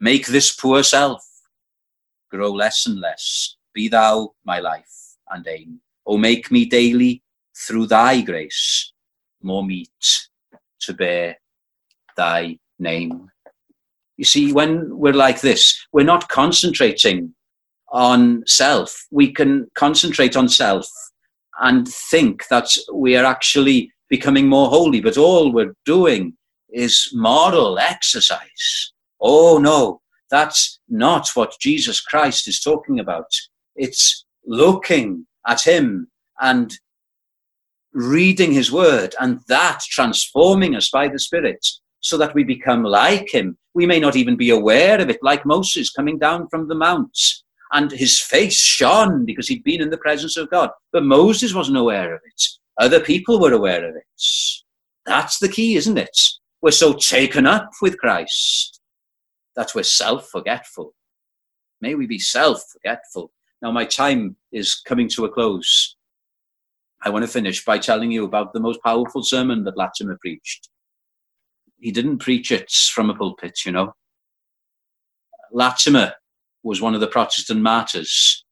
Make 0.00 0.26
this 0.26 0.54
poor 0.54 0.82
self 0.82 1.24
grow 2.30 2.52
less 2.52 2.86
and 2.86 3.00
less. 3.00 3.56
Be 3.72 3.88
thou 3.88 4.34
my 4.44 4.58
life 4.58 5.16
and 5.30 5.46
aim. 5.46 5.80
O 6.06 6.18
make 6.18 6.50
me 6.50 6.64
daily 6.66 7.22
through 7.66 7.86
thy 7.86 8.20
grace 8.20 8.92
more 9.42 9.64
meet 9.64 9.88
to 10.80 10.92
bear 10.92 11.36
thy 12.16 12.58
name. 12.78 13.30
You 14.16 14.24
see, 14.24 14.52
when 14.52 14.96
we're 14.98 15.12
like 15.12 15.40
this, 15.40 15.86
we're 15.92 16.04
not 16.04 16.28
concentrating 16.28 17.34
on 17.90 18.42
self. 18.46 19.06
We 19.10 19.32
can 19.32 19.68
concentrate 19.74 20.36
on 20.36 20.48
self 20.48 20.86
and 21.60 21.88
think 21.88 22.46
that 22.48 22.68
we 22.92 23.16
are 23.16 23.24
actually 23.24 23.90
becoming 24.08 24.48
more 24.48 24.68
holy, 24.68 25.00
but 25.00 25.16
all 25.16 25.52
we're 25.52 25.74
doing 25.84 26.34
is 26.70 27.10
moral 27.12 27.78
exercise. 27.78 28.92
Oh 29.20 29.58
no, 29.58 30.00
that's 30.30 30.80
not 30.88 31.28
what 31.34 31.58
Jesus 31.60 32.00
Christ 32.00 32.48
is 32.48 32.60
talking 32.60 33.00
about. 33.00 33.30
It's 33.76 34.24
looking 34.46 35.26
at 35.46 35.62
Him 35.62 36.08
and 36.40 36.76
reading 37.92 38.52
His 38.52 38.70
Word 38.70 39.14
and 39.20 39.40
that 39.48 39.80
transforming 39.88 40.74
us 40.74 40.90
by 40.90 41.08
the 41.08 41.18
Spirit 41.18 41.66
so 42.00 42.16
that 42.18 42.34
we 42.34 42.44
become 42.44 42.82
like 42.82 43.32
Him. 43.32 43.56
We 43.74 43.86
may 43.86 44.00
not 44.00 44.16
even 44.16 44.36
be 44.36 44.50
aware 44.50 45.00
of 45.00 45.10
it, 45.10 45.18
like 45.22 45.46
Moses 45.46 45.90
coming 45.90 46.18
down 46.18 46.48
from 46.48 46.68
the 46.68 46.74
mounts 46.74 47.44
and 47.72 47.90
his 47.90 48.20
face 48.20 48.56
shone 48.56 49.24
because 49.24 49.48
he'd 49.48 49.64
been 49.64 49.82
in 49.82 49.90
the 49.90 49.98
presence 49.98 50.36
of 50.36 50.50
God. 50.50 50.70
But 50.92 51.04
Moses 51.04 51.54
wasn't 51.54 51.76
aware 51.76 52.14
of 52.14 52.20
it. 52.24 52.42
Other 52.78 53.00
people 53.00 53.40
were 53.40 53.52
aware 53.52 53.88
of 53.88 53.96
it. 53.96 54.04
That's 55.04 55.38
the 55.38 55.48
key, 55.48 55.76
isn't 55.76 55.98
it? 55.98 56.18
We're 56.62 56.70
so 56.70 56.92
taken 56.94 57.46
up 57.46 57.70
with 57.82 57.98
Christ 57.98 58.80
that 59.56 59.74
we're 59.74 59.82
self 59.82 60.28
forgetful. 60.28 60.94
May 61.80 61.94
we 61.94 62.06
be 62.06 62.18
self 62.18 62.62
forgetful. 62.72 63.32
Now, 63.60 63.72
my 63.72 63.84
time 63.84 64.36
is 64.52 64.74
coming 64.74 65.08
to 65.10 65.24
a 65.24 65.30
close. 65.30 65.96
I 67.02 67.10
want 67.10 67.24
to 67.24 67.30
finish 67.30 67.64
by 67.64 67.78
telling 67.78 68.10
you 68.10 68.24
about 68.24 68.52
the 68.52 68.60
most 68.60 68.82
powerful 68.82 69.22
sermon 69.22 69.64
that 69.64 69.76
Latimer 69.76 70.18
preached. 70.20 70.68
He 71.78 71.92
didn't 71.92 72.18
preach 72.18 72.50
it 72.50 72.70
from 72.70 73.08
a 73.08 73.14
pulpit, 73.14 73.60
you 73.64 73.72
know. 73.72 73.94
Latimer 75.52 76.14
was 76.64 76.80
one 76.80 76.94
of 76.94 77.00
the 77.00 77.06
Protestant 77.06 77.62
martyrs. 77.62 78.44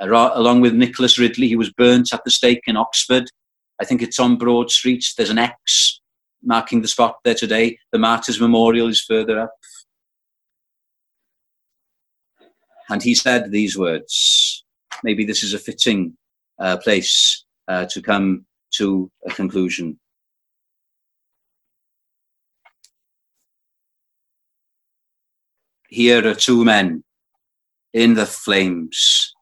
Along 0.00 0.60
with 0.60 0.74
Nicholas 0.74 1.18
Ridley, 1.18 1.48
he 1.48 1.56
was 1.56 1.72
burnt 1.72 2.12
at 2.12 2.24
the 2.24 2.30
stake 2.30 2.62
in 2.66 2.76
Oxford. 2.76 3.30
I 3.80 3.84
think 3.84 4.00
it's 4.00 4.18
on 4.18 4.38
Broad 4.38 4.70
Street. 4.70 5.04
There's 5.16 5.30
an 5.30 5.38
X 5.38 6.00
marking 6.42 6.80
the 6.82 6.88
spot 6.88 7.16
there 7.24 7.34
today. 7.34 7.78
The 7.92 7.98
Martyrs 7.98 8.40
Memorial 8.40 8.88
is 8.88 9.02
further 9.02 9.38
up. 9.40 9.52
And 12.88 13.02
he 13.02 13.14
said 13.14 13.50
these 13.50 13.76
words. 13.76 14.64
Maybe 15.04 15.24
this 15.24 15.42
is 15.42 15.52
a 15.52 15.58
fitting 15.58 16.16
uh, 16.58 16.78
place 16.78 17.44
uh, 17.68 17.86
to 17.86 18.02
come 18.02 18.46
to 18.70 19.10
a 19.26 19.30
conclusion. 19.30 19.98
Here 25.88 26.26
are 26.26 26.34
two 26.34 26.64
men 26.64 27.04
in 27.92 28.14
the 28.14 28.26
flames. 28.26 29.32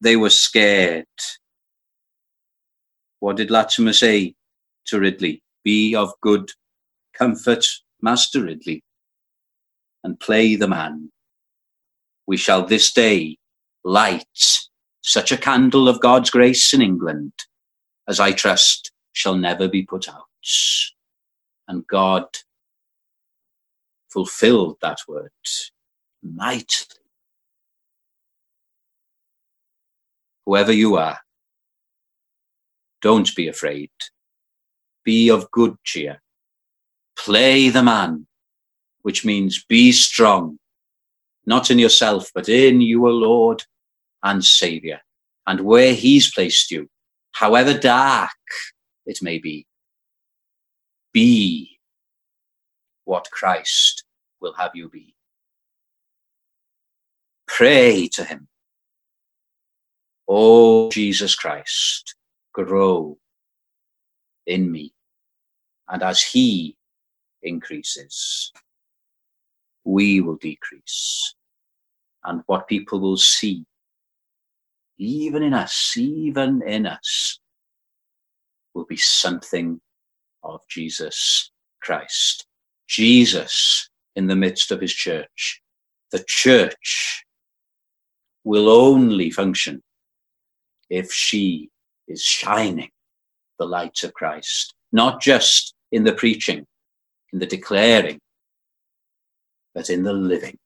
They 0.00 0.16
were 0.16 0.30
scared. 0.30 1.06
What 3.20 3.36
did 3.36 3.50
Latimer 3.50 3.92
say 3.92 4.34
to 4.86 4.98
Ridley? 4.98 5.42
Be 5.64 5.94
of 5.94 6.12
good 6.22 6.50
comfort, 7.16 7.64
Master 8.00 8.42
Ridley, 8.42 8.82
and 10.02 10.18
play 10.18 10.56
the 10.56 10.66
man. 10.66 11.10
We 12.26 12.36
shall 12.36 12.64
this 12.64 12.92
day 12.92 13.36
light 13.84 14.24
such 15.02 15.30
a 15.30 15.36
candle 15.36 15.88
of 15.88 16.00
God's 16.00 16.30
grace 16.30 16.72
in 16.72 16.80
England 16.80 17.32
as 18.12 18.20
I 18.20 18.30
trust 18.30 18.92
shall 19.14 19.36
never 19.36 19.68
be 19.68 19.82
put 19.84 20.06
out. 20.06 20.28
And 21.66 21.86
God 21.86 22.26
fulfilled 24.10 24.76
that 24.82 24.98
word 25.08 25.30
mightily. 26.22 27.00
Whoever 30.44 30.72
you 30.72 30.96
are, 30.96 31.20
don't 33.00 33.34
be 33.34 33.48
afraid. 33.48 33.90
Be 35.04 35.30
of 35.30 35.50
good 35.50 35.76
cheer. 35.82 36.20
Play 37.16 37.70
the 37.70 37.82
man, 37.82 38.26
which 39.00 39.24
means 39.24 39.64
be 39.64 39.90
strong, 39.90 40.58
not 41.46 41.70
in 41.70 41.78
yourself, 41.78 42.30
but 42.34 42.50
in 42.50 42.82
your 42.82 43.10
Lord 43.10 43.64
and 44.22 44.44
Saviour, 44.44 45.00
and 45.46 45.62
where 45.62 45.94
He's 45.94 46.30
placed 46.30 46.70
you, 46.70 46.90
however 47.32 47.76
dark 47.76 48.30
it 49.06 49.18
may 49.22 49.38
be. 49.38 49.66
Be 51.12 51.78
what 53.04 53.30
Christ 53.30 54.04
will 54.40 54.54
have 54.54 54.72
you 54.74 54.88
be. 54.88 55.14
Pray 57.46 58.08
to 58.08 58.24
Him. 58.24 58.48
Oh, 60.28 60.90
Jesus 60.90 61.34
Christ, 61.34 62.14
grow 62.54 63.18
in 64.46 64.70
me. 64.70 64.94
And 65.88 66.02
as 66.02 66.22
He 66.22 66.76
increases, 67.42 68.52
we 69.84 70.20
will 70.20 70.36
decrease. 70.36 71.34
And 72.24 72.42
what 72.46 72.68
people 72.68 73.00
will 73.00 73.16
see, 73.16 73.66
even 74.98 75.42
in 75.42 75.54
us, 75.54 75.94
even 75.96 76.62
in 76.66 76.86
us, 76.86 77.40
will 78.74 78.84
be 78.84 78.96
something 78.96 79.80
of 80.42 80.60
Jesus 80.68 81.50
Christ. 81.82 82.46
Jesus 82.88 83.88
in 84.16 84.26
the 84.26 84.36
midst 84.36 84.70
of 84.70 84.80
his 84.80 84.92
church. 84.92 85.62
The 86.10 86.24
church 86.26 87.24
will 88.44 88.68
only 88.68 89.30
function 89.30 89.82
if 90.90 91.12
she 91.12 91.70
is 92.08 92.22
shining 92.22 92.90
the 93.58 93.64
light 93.64 94.02
of 94.02 94.12
Christ, 94.12 94.74
not 94.92 95.20
just 95.22 95.74
in 95.90 96.04
the 96.04 96.12
preaching, 96.12 96.66
in 97.32 97.38
the 97.38 97.46
declaring, 97.46 98.20
but 99.74 99.88
in 99.88 100.02
the 100.02 100.12
living. 100.12 100.58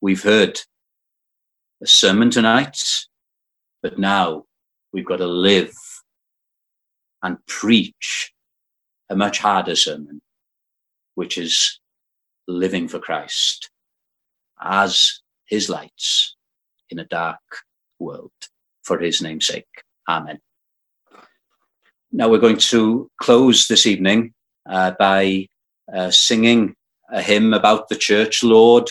We've 0.00 0.22
heard 0.22 0.60
a 1.82 1.86
sermon 1.86 2.30
tonight, 2.30 2.82
but 3.82 3.98
now 3.98 4.44
we've 4.92 5.06
got 5.06 5.16
to 5.16 5.26
live 5.26 5.72
and 7.22 7.38
preach 7.46 8.32
a 9.08 9.16
much 9.16 9.38
harder 9.38 9.76
sermon, 9.76 10.20
which 11.14 11.38
is 11.38 11.80
living 12.46 12.88
for 12.88 12.98
Christ 12.98 13.70
as 14.62 15.20
his 15.46 15.68
lights 15.68 16.36
in 16.90 16.98
a 16.98 17.04
dark 17.04 17.40
world 17.98 18.32
for 18.82 18.98
his 18.98 19.22
name's 19.22 19.46
sake. 19.46 19.84
Amen. 20.08 20.38
Now 22.12 22.28
we're 22.28 22.38
going 22.38 22.58
to 22.58 23.10
close 23.20 23.68
this 23.68 23.86
evening 23.86 24.34
uh, 24.68 24.92
by 24.98 25.46
uh, 25.92 26.10
singing 26.10 26.74
a 27.10 27.22
hymn 27.22 27.54
about 27.54 27.88
the 27.88 27.96
church, 27.96 28.42
Lord, 28.42 28.88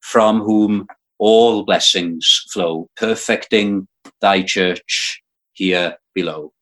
from 0.00 0.40
whom 0.40 0.86
all 1.24 1.62
blessings 1.62 2.26
flow, 2.52 2.88
perfecting 2.96 3.86
thy 4.20 4.42
church 4.42 5.22
here 5.52 5.96
below. 6.16 6.52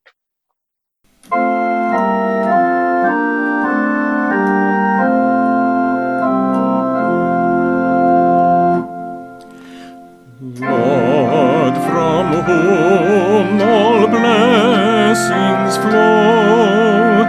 Lord, 10.60 11.74
from 11.88 12.26
whom 12.44 13.62
all 13.62 14.06
blessings 14.08 15.76
flow, 15.78 17.24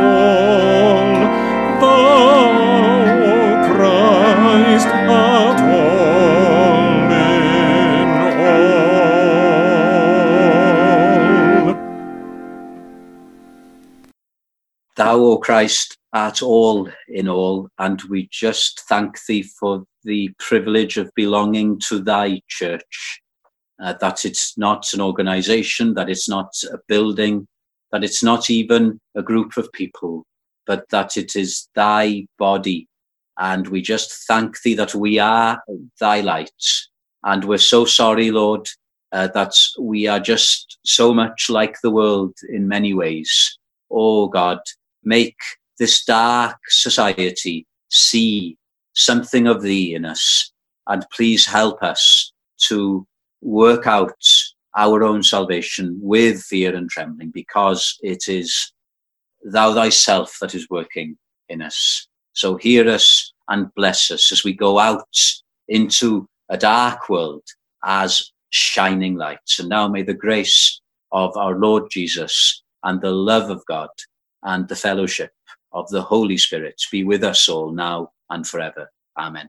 fall. 0.00 1.60
Thou, 1.80 3.72
Christ, 3.74 4.88
art 5.08 5.60
all 5.62 7.12
in 7.12 8.08
all. 8.48 8.60
Thou, 14.96 15.16
O 15.18 15.38
Christ, 15.38 15.98
art 16.12 16.42
all 16.42 16.88
in 17.08 17.28
all, 17.28 17.68
and 17.78 18.02
we 18.02 18.28
just 18.30 18.82
thank 18.88 19.24
thee 19.26 19.42
for 19.42 19.84
the 20.04 20.30
privilege 20.38 20.96
of 20.96 21.10
belonging 21.14 21.78
to 21.88 22.00
thy 22.00 22.40
church. 22.48 23.20
Uh, 23.82 23.94
that 24.00 24.26
it's 24.26 24.58
not 24.58 24.92
an 24.92 25.00
organization, 25.00 25.94
that 25.94 26.10
it's 26.10 26.28
not 26.28 26.52
a 26.70 26.78
building, 26.86 27.48
that 27.92 28.04
it's 28.04 28.22
not 28.22 28.50
even 28.50 29.00
a 29.16 29.22
group 29.22 29.56
of 29.56 29.72
people, 29.72 30.24
but 30.66 30.84
that 30.90 31.16
it 31.16 31.36
is 31.36 31.68
thy 31.74 32.26
body. 32.38 32.88
And 33.38 33.68
we 33.68 33.82
just 33.82 34.26
thank 34.26 34.60
thee 34.62 34.74
that 34.74 34.94
we 34.94 35.18
are 35.18 35.62
thy 35.98 36.20
light. 36.20 36.50
And 37.24 37.44
we're 37.44 37.58
so 37.58 37.84
sorry, 37.84 38.30
Lord, 38.30 38.68
uh, 39.12 39.28
that 39.28 39.52
we 39.78 40.06
are 40.06 40.20
just 40.20 40.78
so 40.84 41.12
much 41.12 41.50
like 41.50 41.76
the 41.82 41.90
world 41.90 42.34
in 42.48 42.68
many 42.68 42.94
ways. 42.94 43.58
Oh 43.90 44.28
God, 44.28 44.60
make 45.04 45.36
this 45.78 46.04
dark 46.04 46.58
society 46.68 47.66
see 47.88 48.56
something 48.94 49.46
of 49.46 49.62
thee 49.62 49.94
in 49.94 50.04
us. 50.04 50.52
And 50.86 51.04
please 51.12 51.46
help 51.46 51.82
us 51.82 52.32
to 52.68 53.06
work 53.40 53.86
out 53.86 54.22
our 54.76 55.02
own 55.02 55.22
salvation 55.22 55.98
with 56.00 56.42
fear 56.42 56.74
and 56.74 56.88
trembling 56.88 57.30
because 57.32 57.96
it 58.02 58.28
is 58.28 58.72
thou 59.44 59.74
thyself 59.74 60.36
that 60.40 60.54
is 60.54 60.68
working 60.70 61.16
in 61.48 61.62
us. 61.62 62.06
So 62.32 62.56
hear 62.56 62.88
us 62.88 63.32
and 63.48 63.72
bless 63.74 64.10
us 64.10 64.30
as 64.30 64.44
we 64.44 64.52
go 64.52 64.78
out 64.78 65.08
into 65.68 66.28
a 66.48 66.56
dark 66.56 67.08
world 67.08 67.42
as 67.84 68.30
shining 68.50 69.16
lights. 69.16 69.58
And 69.58 69.68
now 69.68 69.88
may 69.88 70.02
the 70.02 70.14
grace 70.14 70.80
of 71.12 71.36
our 71.36 71.56
Lord 71.56 71.84
Jesus 71.90 72.62
and 72.84 73.00
the 73.00 73.12
love 73.12 73.50
of 73.50 73.64
God 73.66 73.88
and 74.42 74.68
the 74.68 74.76
fellowship 74.76 75.32
of 75.72 75.88
the 75.90 76.02
Holy 76.02 76.36
Spirit 76.36 76.80
be 76.90 77.04
with 77.04 77.24
us 77.24 77.48
all 77.48 77.72
now 77.72 78.10
and 78.30 78.46
forever. 78.46 78.90
Amen. 79.18 79.48